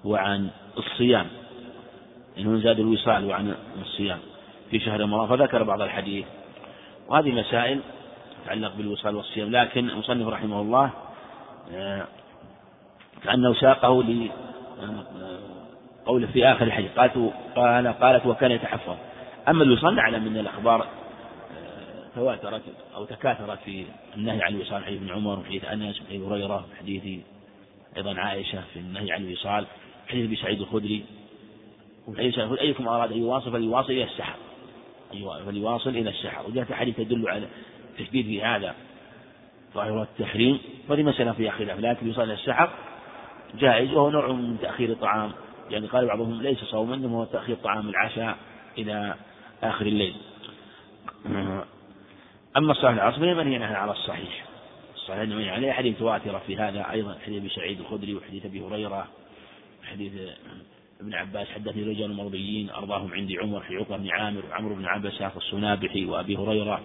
[0.05, 1.26] وعن الصيام.
[2.38, 4.18] إنه زاد الوصال وعن الصيام
[4.70, 6.24] في شهر رمضان فذكر بعض الحديث.
[7.09, 7.80] وهذه مسائل
[8.44, 10.90] تتعلق بالوصال والصيام لكن المصنف رحمه الله
[13.25, 14.30] كأنه ساقه ل
[16.09, 18.97] آه، في آخر الحديث قالت قال قالت وكان يتحفظ.
[19.49, 22.63] أما الوصال نعلم من الأخبار آه، تواترت
[22.95, 23.84] أو تكاثرت في
[24.17, 27.21] النهي عن الوصال حديث ابن عمر وحديث أنس وحديث هريرة وحديث
[27.97, 29.67] أيضا عائشة في النهي عن الوصال
[30.09, 31.05] حديث أبي سعيد الخدري.
[32.09, 34.37] وحديث يقول أيكم أراد أن يواصل فليواصل إلى السحر.
[35.14, 36.47] أيوة فليواصل إلى السحر.
[36.47, 37.47] وجاءت حديث تدل على
[37.99, 38.75] تشديد في هذا.
[39.76, 40.58] ظاهر التحريم
[40.88, 42.70] وهذه مسألة فيها خلاف لكن يصلي السحر
[43.54, 45.32] جائز وهو نوع من تأخير الطعام.
[45.70, 48.36] يعني قال بعضهم ليس صوما إنما هو تأخير طعام العشاء
[48.78, 49.14] إلى
[49.62, 50.14] آخر الليل.
[52.57, 54.44] أما الصلاة العصر فهي منهي عنها على الصحيح.
[54.94, 59.07] الصحيح منهي عليه حديث تواترة في هذا أيضا حديث أبي سعيد الخدري وحديث أبي هريرة
[59.82, 60.12] حديث
[61.00, 65.30] ابن عباس حدثني رجال مرضيين أرضاهم عندي عمر في عقبة بن عامر وعمرو بن عبسة
[65.36, 66.80] الصنابحي وأبي هريرة.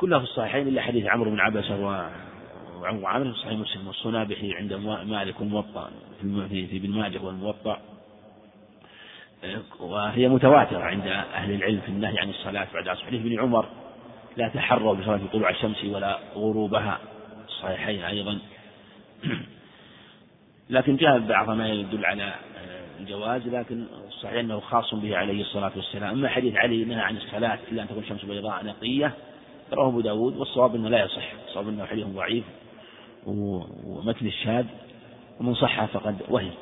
[0.00, 1.80] كلها في الصحيحين إلا حديث عمرو بن عبسة
[2.80, 4.72] وعمر في صحيح مسلم والصنابحي عند
[5.04, 5.90] مالك والموطأ
[6.20, 7.80] في ابن ماجه والموطأ.
[9.80, 13.06] وهي متواترة عند أهل العلم في النهي عن الصلاة بعد عصر.
[13.06, 13.66] حديث ابن عمر
[14.36, 16.98] لا تحروا بصلاة طلوع الشمس ولا غروبها.
[17.48, 18.38] الصحيحين أيضا.
[20.70, 22.34] لكن جاء بعض ما يدل على
[23.00, 23.86] الجواز لكن
[24.22, 26.12] صحيح أنه خاص به عليه الصلاة والسلام.
[26.12, 29.14] أما حديث علي نهى عن الصلاة إلا أن تكون الشمس بيضاء نقية
[29.74, 32.44] رواه أبو داود والصواب أنه لا يصح الصواب أنه حديث ضعيف
[33.26, 34.64] ومتن الشاذ
[35.40, 36.52] ومن صح فقد وهم.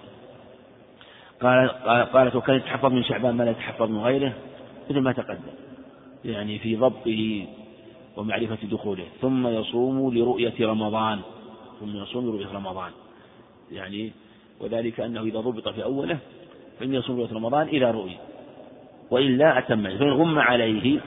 [1.43, 1.69] قال
[2.13, 4.33] قالت وكان يتحفظ من شعبان ما لا يتحفظ من غيره
[4.91, 5.53] مثل ما تقدم
[6.25, 7.47] يعني في ضبطه
[8.17, 11.21] ومعرفة دخوله ثم يصوم لرؤية رمضان
[11.81, 12.91] ثم يصوم لرؤية رمضان.
[13.73, 14.13] يعني
[14.61, 16.19] وذلك أنه إذا ضبط في أوله
[16.81, 18.19] فإن يصوم لرؤية رمضان إلى رؤية
[19.11, 21.01] وإلا أتم فإن غم عليه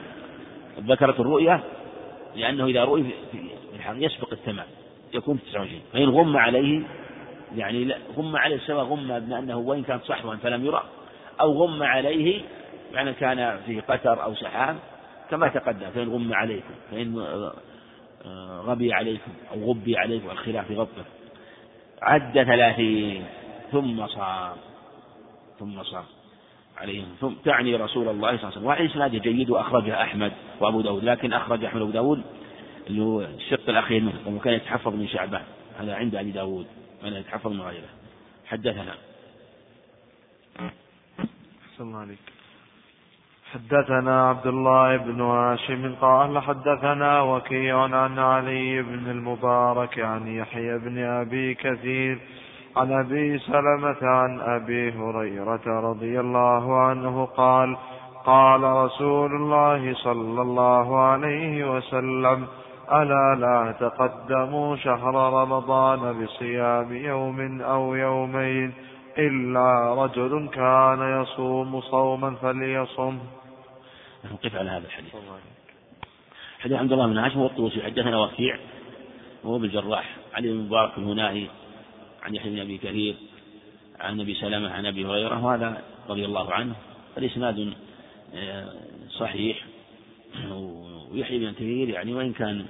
[0.79, 1.63] ذكرت الرؤية
[2.35, 3.37] لأنه إذا رؤي في
[3.75, 4.65] الحقيقة يسبق التمام
[5.13, 6.81] يكون في 29 فإن غم عليه
[7.55, 10.83] يعني لا غم عليه سواء غم بأنه وإن كان صحوا فلم يرى
[11.41, 12.41] أو غم عليه
[12.93, 14.77] يعني كان فيه قتر أو سحاب
[15.29, 17.19] كما تقدم فإن غم عليكم فإن
[18.25, 21.05] آه، غبي عليكم أو غبي عليكم الخلاف غبه
[22.01, 23.25] عد ثلاثين
[23.71, 24.55] ثم صام
[25.59, 26.03] ثم صام.
[26.81, 27.07] عليهم.
[27.21, 28.65] ثم تعني رسول الله صلى الله عليه وسلم.
[28.65, 31.03] وهذا إسناده جيد وأخرجه أحمد وأبو داود.
[31.03, 32.21] لكن أخرج أحمد وأبو داود
[32.87, 35.43] اللي هو الشق الأخير منه وكان يتحفظ من شعبان.
[35.79, 36.67] هذا عند أبي داود
[37.03, 37.89] من يتحفظ من غيره.
[38.47, 38.95] حدثنا.
[40.59, 42.19] أحسن الله عليك.
[43.53, 50.97] حدثنا عبد الله بن هاشم قال حدثنا وكيع عن علي بن المبارك عن يحيى بن
[51.03, 52.19] أبي كثير
[52.77, 57.77] عن أبي سلمة عن أبي هريرة رضي الله عنه قال
[58.25, 62.47] قال رسول الله صلى الله عليه وسلم
[62.91, 68.73] ألا لا تقدموا شهر رمضان بصيام يوم أو يومين
[69.17, 73.19] إلا رجل كان يصوم صوما فليصم.
[74.31, 75.15] نقف على هذا الحديث.
[76.59, 78.55] حديث عبد الله بن عاشر والطوسي حدثنا وكيع
[79.43, 80.15] وهو بالجراح.
[80.33, 81.49] علي بن مبارك الهنائي
[82.21, 83.15] عن يحيى بن أبي كثير
[83.99, 86.75] عن أبي سلمة عن أبي هريرة وهذا رضي الله عنه
[87.15, 87.73] فالإسناد
[88.35, 88.73] آه،
[89.09, 89.65] صحيح.
[91.11, 92.65] ويحيى بن كثير يعني وإن كان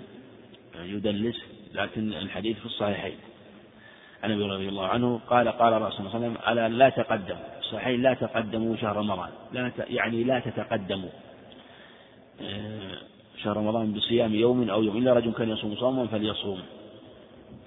[0.75, 1.35] يدلس
[1.73, 3.17] لكن الحديث في الصحيحين.
[4.23, 6.89] عن أبي رضي الله عنه قال قال رسول الله صلى الله عليه وسلم ألا لا
[6.89, 9.29] تقدم الصحيحين لا تقدموا شهر رمضان.
[9.53, 11.09] لا يعني لا تتقدموا.
[12.41, 12.97] آه،
[13.43, 16.61] شهر رمضان بصيام يوم أو يوم إلا رجل كان يصوم صوما فليصوم.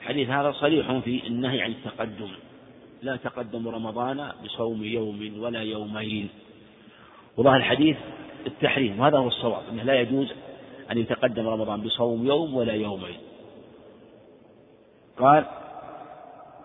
[0.05, 2.29] الحديث هذا صريح في النهي عن التقدم.
[3.03, 6.29] لا تقدم رمضان بصوم يوم ولا يومين.
[7.37, 7.97] وظاهر الحديث؟
[8.47, 10.33] التحريم وهذا هو الصواب أنه لا يجوز
[10.93, 13.17] أن يتقدم رمضان بصوم يوم ولا يومين.
[15.19, 15.45] قال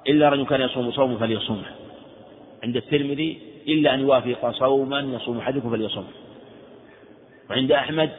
[0.07, 1.71] إلا رجل كان يصوم صوم فليصومه.
[2.63, 6.11] عند الترمذي إلا أن يوافق صوما يصوم أحدكم فليصومه.
[7.49, 8.09] وعند أحمد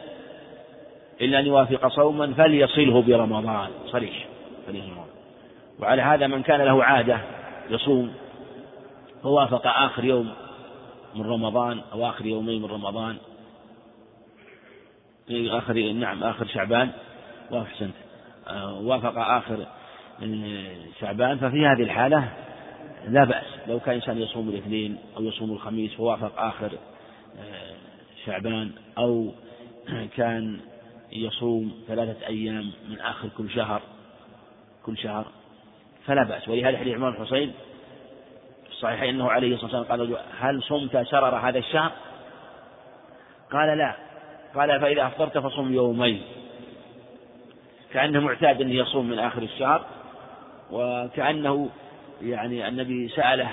[1.21, 3.69] إلا أن يوافق صوما فليصله برمضان.
[3.87, 4.27] صريح.
[4.67, 5.10] فليصله
[5.81, 7.19] وعلى هذا من كان له عادة
[7.69, 8.13] يصوم
[9.23, 10.33] فوافق آخر يوم
[11.15, 13.17] من رمضان أو آخر يومين من رمضان.
[15.31, 16.89] آخر نعم آخر شعبان.
[17.51, 17.93] وأحسنت
[18.47, 19.65] آه، وافق آخر
[20.99, 22.29] شعبان ففي هذه الحالة
[23.07, 23.45] لا بأس.
[23.67, 26.71] لو كان إنسان يصوم الاثنين أو يصوم الخميس فوافق آخر
[27.39, 27.75] آه،
[28.25, 28.71] شعبان.
[28.97, 29.31] أو
[30.15, 30.59] كان
[31.11, 33.81] يصوم ثلاثة أيام من آخر كل شهر
[34.85, 35.40] كل شهر.
[36.05, 36.47] فلا بأس.
[36.47, 37.53] ولهذا حديث عمران الحصين
[38.65, 41.91] في الصحيحين أنه عليه الصلاة والسلام قال هل صمت شرر هذا الشهر؟
[43.51, 43.95] قال لا.
[44.55, 46.21] قال فإذا أفطرت فصم يومين.
[47.93, 49.85] كأنه معتاد أنه يصوم من آخر الشهر
[50.71, 51.69] وكأنه
[52.21, 53.49] يعني النبي سأله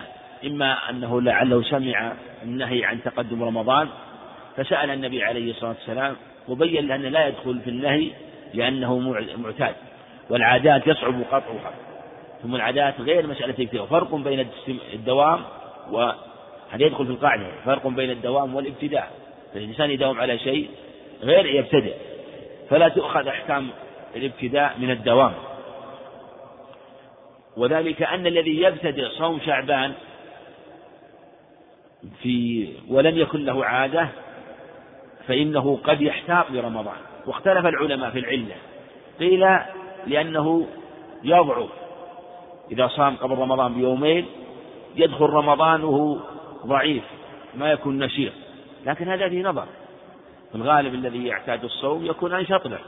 [0.47, 2.12] إما أنه لعله سمع
[2.43, 3.89] النهي عن تقدم رمضان
[4.57, 6.16] فسأل النبي عليه الصلاة والسلام
[6.49, 8.11] وبين أنه لا يدخل في النهي
[8.55, 8.99] لأنه
[9.37, 9.75] معتاد
[10.31, 11.73] والعادات يصعب قطعها.
[12.43, 14.47] ثم العادات غير مسألة ابتداء فرق بين
[14.94, 15.40] الدوام
[15.90, 16.16] وهذا
[16.74, 17.51] يدخل في القاعدة.
[17.65, 19.10] فرق بين الدوام والابتداء.
[19.55, 20.70] فالإنسان يداوم على شيء
[21.23, 21.94] غير يبتدئ.
[22.70, 23.69] فلا تؤخذ أحكام
[24.16, 25.32] الابتداء من الدوام.
[27.56, 29.93] وذلك أن الذي يبتدئ صوم شعبان
[32.23, 34.09] في ولم يكن له عادة
[35.27, 36.97] فإنه قد يحتاط لرمضان.
[37.27, 38.55] واختلف العلماء في العلة.
[39.20, 39.47] قيل
[40.06, 40.66] لأنه
[41.24, 41.88] يضعف.
[42.70, 44.27] إذا صام قبل رمضان بيومين
[44.97, 46.19] يدخل رمضان وهو
[46.66, 47.05] ضعيف
[47.55, 48.32] ما يكون نشيط.
[48.86, 49.66] لكن هذا فيه نظر.
[50.55, 52.81] الغالب الذي يعتاد الصوم يكون أنشط له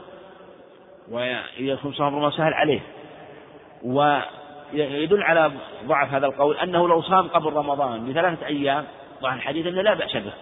[1.11, 2.79] ويكون صوم رمضان سهل عليه.
[3.83, 5.51] ويدل على
[5.85, 8.85] ضعف هذا القول أنه لو صام قبل رمضان بثلاثة أيام
[9.21, 10.33] ضعف الحديث أنه لا بأس به.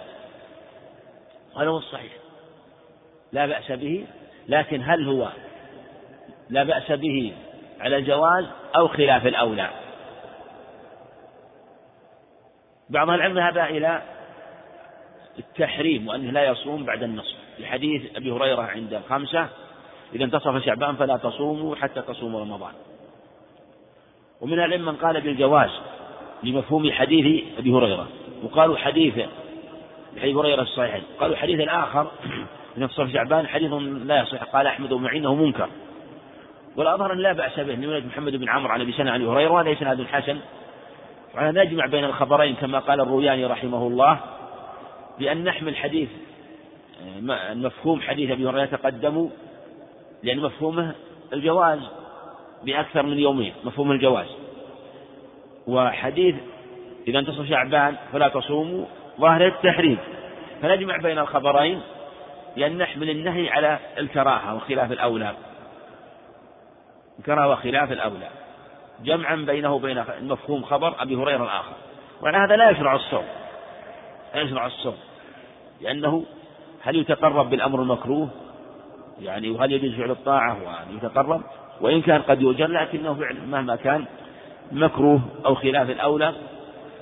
[1.58, 2.12] هذا هو الصحيح.
[3.32, 4.06] لا بأس به
[4.48, 5.30] لكن هل هو
[6.50, 7.34] لا بأس به
[7.80, 8.46] على الجواز
[8.76, 9.70] أو خلاف الأولى.
[12.90, 14.02] بعض العلم ذهب إلى
[15.40, 17.36] التحريم وأنه لا يصوم بعد النصف.
[17.60, 19.48] لحديث أبي هريرة عند الخمسة
[20.16, 22.74] إذا انتصف شعبان فلا تصوموا حتى تصوموا رمضان.
[24.42, 25.70] ومن العلم من قال بالجواز
[26.44, 28.08] لمفهوم حديث أبي هريرة.
[28.44, 29.14] وقالوا حديث
[30.22, 31.02] حديث هريرة الصحيح.
[31.20, 32.12] قالوا حديث الآخر
[32.78, 33.74] من انتصف شعبان حديث
[34.06, 34.44] لا يصح.
[34.44, 35.70] قال أحمد ومعينه منكر.
[36.76, 39.32] والأظهر أن لا بأس به من ولد محمد بن عمرو عن أبي سنة عن أبي
[39.32, 40.38] هريرة وهذا إسناد حسن.
[41.36, 44.20] وعلى نجمع بين الخبرين كما قال الروياني رحمه الله
[45.20, 46.10] بأن نحمل حديث
[47.54, 49.30] مفهوم حديث أبي هريرة تقدموا
[50.24, 50.96] لأن مفهومه
[51.34, 51.80] الجواز
[52.64, 54.28] بأكثر من يومين مفهوم الجواز.
[55.68, 56.36] وحديث
[57.08, 58.86] إذا انتصف شعبان فلا تصوموا
[59.20, 59.98] ظاهر التحريم.
[60.62, 61.82] فنجمع بين الخبرين
[62.58, 65.34] لأن نحمل النهي على الكراهة وخلاف الأولى.
[67.20, 68.30] الكراهة وخلاف الأولى.
[69.04, 71.74] جمعا بينه وبين مفهوم خبر أبي هريرة الآخر.
[72.22, 73.26] وعلى هذا لا يشرع الصوم.
[74.36, 74.98] لا يشرع الصوم.
[75.82, 76.26] لأنه
[76.82, 78.30] هل يتقرب بالأمر المكروه؟
[79.22, 81.42] يعني وهل يجوز فعل الطاعة؟ وأن يتقرب؟
[81.82, 84.06] وإن كان قد يؤجر لكنه فعل مهما كان
[84.72, 86.34] مكروه أو خلاف الأولى.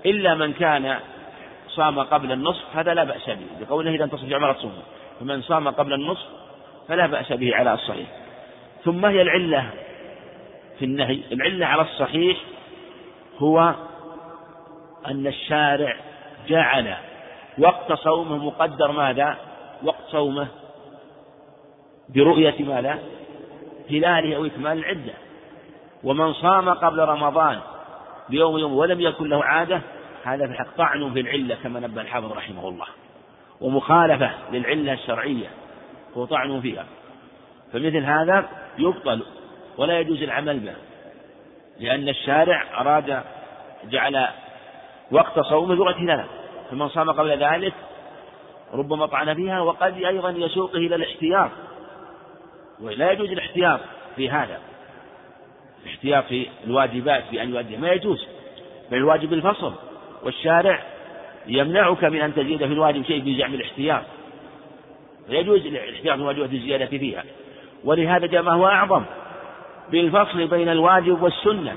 [0.05, 0.99] إلا من كان
[1.67, 3.65] صام قبل النصف هذا لا بأس به.
[3.65, 4.73] بقوله إذا انتصف جمرة تصوم
[5.19, 6.25] فمن صام قبل النصف
[6.87, 8.07] فلا بأس به على الصحيح.
[8.85, 9.71] ثم هي العلة.
[10.79, 11.19] في النهي.
[11.31, 12.37] العلة على الصحيح
[13.37, 13.75] هو
[15.07, 15.95] أن الشارع
[16.47, 16.95] جعل
[17.57, 19.37] وقت صومه مقدر ماذا؟
[19.83, 20.47] وقت صومه
[22.09, 22.99] برؤية ماذا؟
[23.91, 25.13] هلاله أو إكمال العدة.
[26.03, 27.59] ومن صام قبل رمضان
[28.29, 29.81] بيوم يوم ولم يكن له عادة
[30.23, 32.87] هذا في الحق طعن في العلة كما نبه الحافظ رحمه الله.
[33.61, 35.47] ومخالفة للعلة الشرعية
[36.17, 36.85] هو طعن فيها.
[37.73, 39.23] فمثل هذا يبطل
[39.77, 40.73] ولا يجوز العمل به
[41.79, 43.23] لأن الشارع أراد
[43.89, 44.27] جعل
[45.11, 46.25] وقت صومه برؤية هلاله
[46.71, 47.73] فمن صام قبل ذلك
[48.73, 51.51] ربما طعن فيها وقد أيضا يسوقه إلى الاحتياط.
[52.81, 53.79] ولا يجوز الاحتياط
[54.15, 54.59] في هذا
[55.83, 58.27] الاحتياط في الواجبات بأن يؤدي ما يجوز
[58.91, 59.73] بل الواجب الفصل
[60.23, 60.83] والشارع
[61.47, 64.03] يمنعك من أن تزيد في الواجب شيء بزعم الاحتياط.
[65.29, 67.23] يجوز الاحتياط في الواجبات الزيادة فيها
[67.83, 69.03] ولهذا جاء ما هو أعظم
[69.91, 71.75] بالفصل بين الواجب والسنة.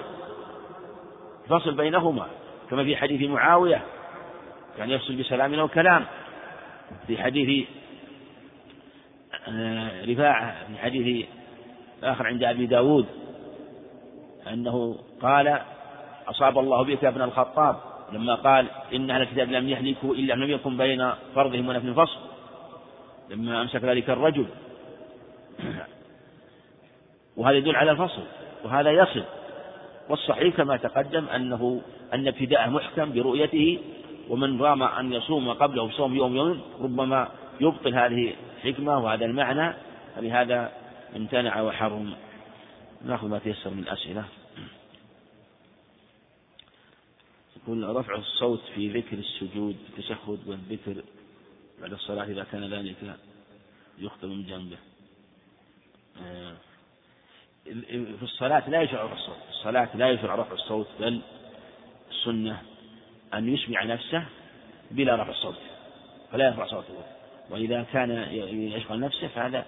[1.45, 2.27] الفصل بينهما.
[2.71, 3.83] كما في حديث معاوية
[4.79, 6.05] كان يفصل بسلام أو كلام.
[7.07, 7.69] في حديث
[9.49, 11.27] آه، رفاعة في حديث
[12.03, 13.07] آخر عند أبي داود
[14.53, 15.61] أنه قال
[16.29, 17.77] أصاب الله بك يا ابن الخطاب.
[18.13, 22.21] لما قال إن أهل الكتاب لم يهلكوا إلا لم يكن بين فرضهم ونفل فصل.
[23.31, 24.47] لما أمسك ذلك الرجل.
[27.41, 28.23] وهذا يدل على الفصل
[28.65, 29.25] وهذا يصل.
[30.09, 31.83] والصحيح كما تقدم أنه
[32.15, 33.79] أن ابتداءه محكم برؤيته
[34.29, 37.29] ومن رام أن يصوم قبله بصوم يوم يوم ربما
[37.61, 39.75] يبطل هذه الحكمة وهذا المعنى.
[40.17, 40.73] فلهذا
[41.17, 42.15] امتنع وحرم.
[43.05, 44.25] نأخذ ما تيسر من الأسئلة.
[47.57, 51.03] يقول رفع الصوت في ذكر السجود التشهد والذكر
[51.81, 53.17] بعد الصلاة إذا كان ذلك
[53.99, 54.77] يختم من جنبه.
[56.23, 56.70] آه،
[57.91, 59.37] في الصلاة لا يشرع رفع الصوت.
[59.37, 61.21] في الصلاة لا يشرع رفع الصوت بل
[62.11, 62.63] السنة
[63.35, 64.25] أن يسمع نفسه
[64.91, 65.55] بلا رفع الصوت
[66.33, 66.95] فلا يرفع صوته.
[67.51, 68.11] وإذا كان
[68.53, 69.65] يشغل نفسه فهذا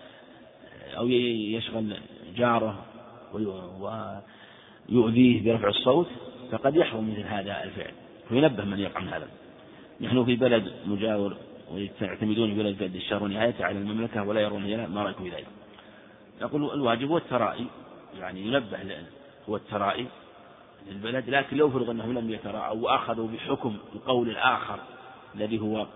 [0.96, 1.96] أو يشغل
[2.36, 2.84] جاره
[4.88, 6.08] ويؤذيه برفع الصوت
[6.52, 7.92] فقد يحرم مثل هذا الفعل
[8.30, 9.28] وينبه من يقع من هذا.
[10.00, 11.36] نحن في بلد مجاور
[11.70, 15.46] ويعتمدون بلد قد الشهر ونهايته على المملكة ولا يرون ما رأيكم في ذلك.
[16.40, 17.66] يقول الواجب هو الترائي
[18.18, 18.78] يعني ينبه
[19.48, 20.06] هو الترائي
[20.88, 24.78] للبلد لكن لو فرض أنهم لم يتراءوا وأخذوا بحكم القول الآخر
[25.34, 25.86] الذي هو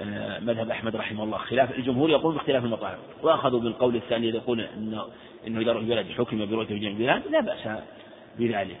[0.00, 5.06] آه، مذهب أحمد رحمه الله خلاف الجمهور يقول باختلاف المطالب وأخذوا بالقول الثاني يقول أنه
[5.46, 7.82] إنه إذا رؤي بلد حكم برؤية جميع البلاد لا بأس
[8.38, 8.80] بذلك.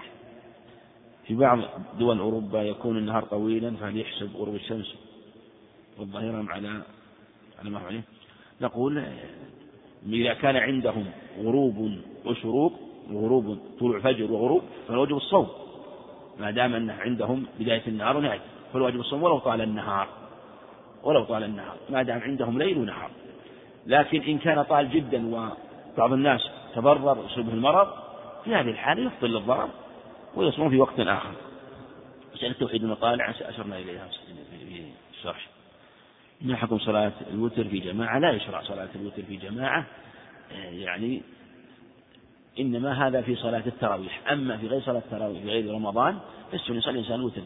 [1.26, 1.58] في بعض
[1.98, 4.94] دول أوروبا يكون النهار طويلا فهل يحسب غروب الشمس
[5.98, 6.82] والظهيرة على
[7.58, 8.02] على ما عليه؟
[8.60, 9.04] نقول
[10.06, 11.04] إذا كان عندهم
[11.38, 12.72] غروب وشروق
[13.12, 15.48] وغروب طلوع فجر وغروب فالواجب الصوم.
[16.38, 18.40] ما دام أنه عندهم بداية النهار ونهاية
[18.72, 20.08] فالواجب الصوم ولو طال النهار.
[21.02, 21.76] ولو طال النهار.
[21.90, 23.10] ما دام عندهم ليل ونهار.
[23.86, 27.88] لكن إن كان طال جدا وبعض الناس تضرر وصيبه المرض
[28.44, 29.68] في هذه الحالة يفضل للضرر
[30.34, 31.32] ويصوم في وقت آخر.
[32.34, 34.08] مسألة توحيد المطالع أشرنا إليها.
[34.60, 35.48] في الشرح
[36.40, 38.18] ما حكم صلاة الوتر في جماعة.
[38.18, 39.86] لا يشرع صلاة الوتر في جماعة.
[40.70, 41.22] يعني
[42.58, 44.32] إنما هذا في صلاة التراويح.
[44.32, 46.18] أما في غير صلاة التراويح في غير رمضان
[46.52, 47.42] فالسنة يصلي الإنسان وتر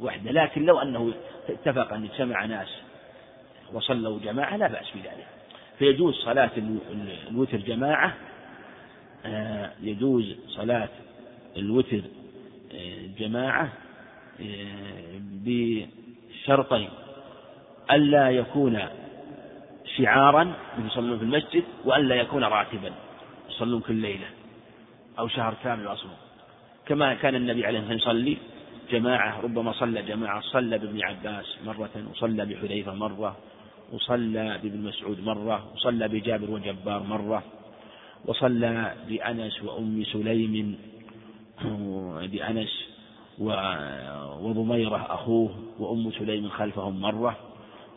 [0.00, 0.30] وحده.
[0.30, 1.12] لكن لو أنه
[1.48, 2.68] اتفق أن اجتمع ناس
[3.72, 5.26] وصلوا جماعة لا بأس بذلك.
[5.78, 6.50] فيجوز صلاة
[7.30, 8.14] الوتر جماعة
[9.26, 10.88] آه، يجوز صلاة
[11.56, 12.00] الوتر
[12.74, 13.72] آه، جماعة
[14.40, 16.88] آه، بشرطين.
[17.90, 18.78] ألا يكون
[19.96, 20.52] شعارا
[20.86, 22.92] يصلون في المسجد وألا يكون راتبا.
[23.56, 24.26] يصلون كل ليلة
[25.18, 26.10] أو شهر كامل أصلا.
[26.86, 28.36] كما كان النبي عليه الصلاة يصلي
[28.90, 33.36] جماعة ربما صلى جماعة صلى بابن عباس مرة وصلى بحذيفة مرة
[33.92, 37.42] وصلى بابن مسعود مرة وصلى بجابر وجبار مرة
[38.24, 40.78] وصلى بأنس وأم سليم
[42.32, 42.72] بأنس
[44.40, 47.36] وضميرة أخوه وأم سليم خلفهم مرة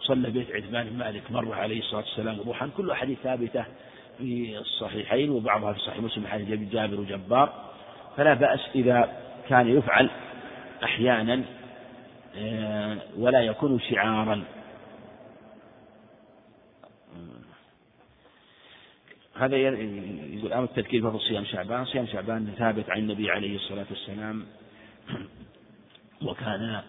[0.02, 2.70] صلى بيت عثمان بن مالك مرة عليه الصلاة والسلام روحا.
[2.78, 3.66] كل أحاديث ثابتة
[4.20, 7.54] في الصحيحين وبعضها في صحيح مسلم حديث جابر وجبار
[8.18, 9.18] فلا بأس إذا
[9.50, 10.10] كان يفعل
[10.84, 11.44] أحيانا
[12.36, 14.44] آه، ولا يكون شعارا.
[19.36, 24.46] هذا يقول أمر التذكير في صيام شعبان صيام شعبان ثابت عن النبي عليه الصلاة والسلام
[26.22, 26.82] وكان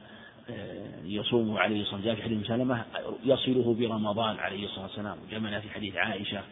[0.51, 2.85] آه، يصوم عليه الصلاة والسلام في حديث سلمة
[3.25, 6.43] يصله برمضان عليه الصلاة والسلام جمعنا في حديث عائشة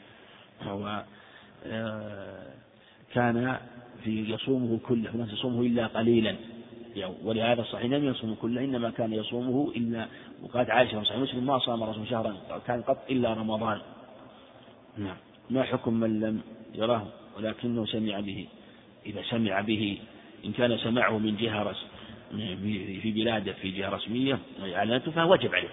[0.63, 1.05] هو
[1.67, 2.47] آه،
[3.15, 3.59] كان
[4.05, 6.37] في يصومه كله ولا يصومه إلا قليلا.
[6.97, 10.07] يعني ولهذا الصحيح لم يصوم كله إنما كان يصومه إلا
[10.43, 12.37] وقالت عائشة صحيح مسلم ما صام رسول شهرا
[12.67, 13.81] كان قط إلا رمضان.
[14.97, 15.17] نعم.
[15.51, 16.41] ما حكم من لم
[16.75, 17.07] يراه
[17.37, 18.47] ولكنه سمع به.
[19.07, 19.99] إذا سمع به
[20.45, 21.75] إن كان سمعه من جهة
[23.03, 25.69] في بلاده في جهة رسمية وإعلانته فهو وجب عليه.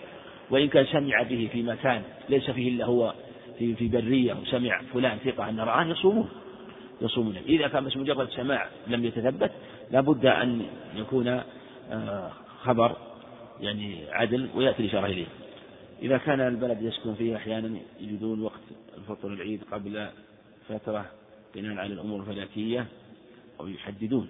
[0.49, 3.13] وإن كان سمع به في مكان ليس فيه إلا هو
[3.59, 6.29] في في برية وسمع فلان ثقة أن رآه يصومون.
[7.01, 7.35] يصومون.
[7.35, 9.51] إذا كان بس مجرد سماع لم يتثبت
[9.91, 10.65] لابد أن
[10.95, 11.41] يكون
[11.91, 12.95] آه، خبر
[13.61, 15.25] يعني عدل ويأتي الإشارة إليه.
[16.01, 18.61] إذا كان البلد يسكن فيه أحيانا يجدون وقت
[18.97, 20.07] الفطر العيد قبل
[20.69, 21.05] فترة
[21.55, 22.85] بناء على الأمور الفلكية
[23.59, 24.29] أو يحددون.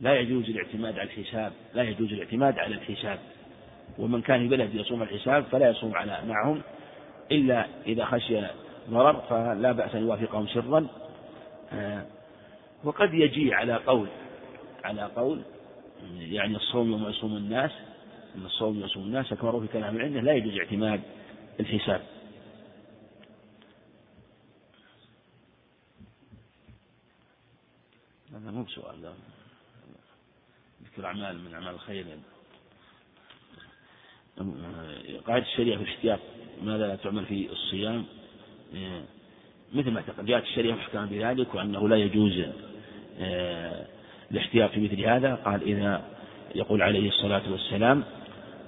[0.00, 3.18] لا يجوز الاعتماد على الحساب لا يجوز الاعتماد على الحساب.
[3.98, 6.62] ومن كان في بلد يصوم الحساب فلا يصوم على معهم.
[7.30, 8.40] إلا إذا خشي
[8.90, 10.86] ضرر فلا بأس أن يوافقهم سرا
[11.72, 12.06] آه،
[12.84, 14.08] وقد يجي على قول
[14.84, 15.42] على قول
[16.18, 17.70] يعني الصوم يوم يصوم الناس
[18.36, 21.00] أن الصوم يصوم الناس روى في كلام عنده لا يجوز اعتماد
[21.60, 22.02] الحساب.
[28.32, 29.12] هذا مو بسؤال لا.
[30.82, 32.06] ذكر أعمال من أعمال الخير.
[35.26, 36.20] قاعدة الشريعة في الاحتياط
[36.64, 38.04] ماذا تعمل في الصيام؟
[39.74, 40.26] مثل ما اعتقد.
[40.26, 42.32] جاءت الشريعة محكمة بذلك وأنه لا يجوز
[43.20, 43.86] آه،
[44.30, 45.34] الاحتياط في مثل هذا.
[45.34, 46.02] قال إذا
[46.54, 48.04] يقول عليه الصلاة والسلام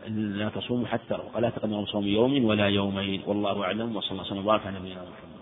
[0.08, 3.22] لا تصوموا حتى لا تقدموا صوم يوم ولا يومين.
[3.26, 3.96] والله أعلم.
[3.96, 5.33] وصلى الله وسلم وبارك على نبينا محمد.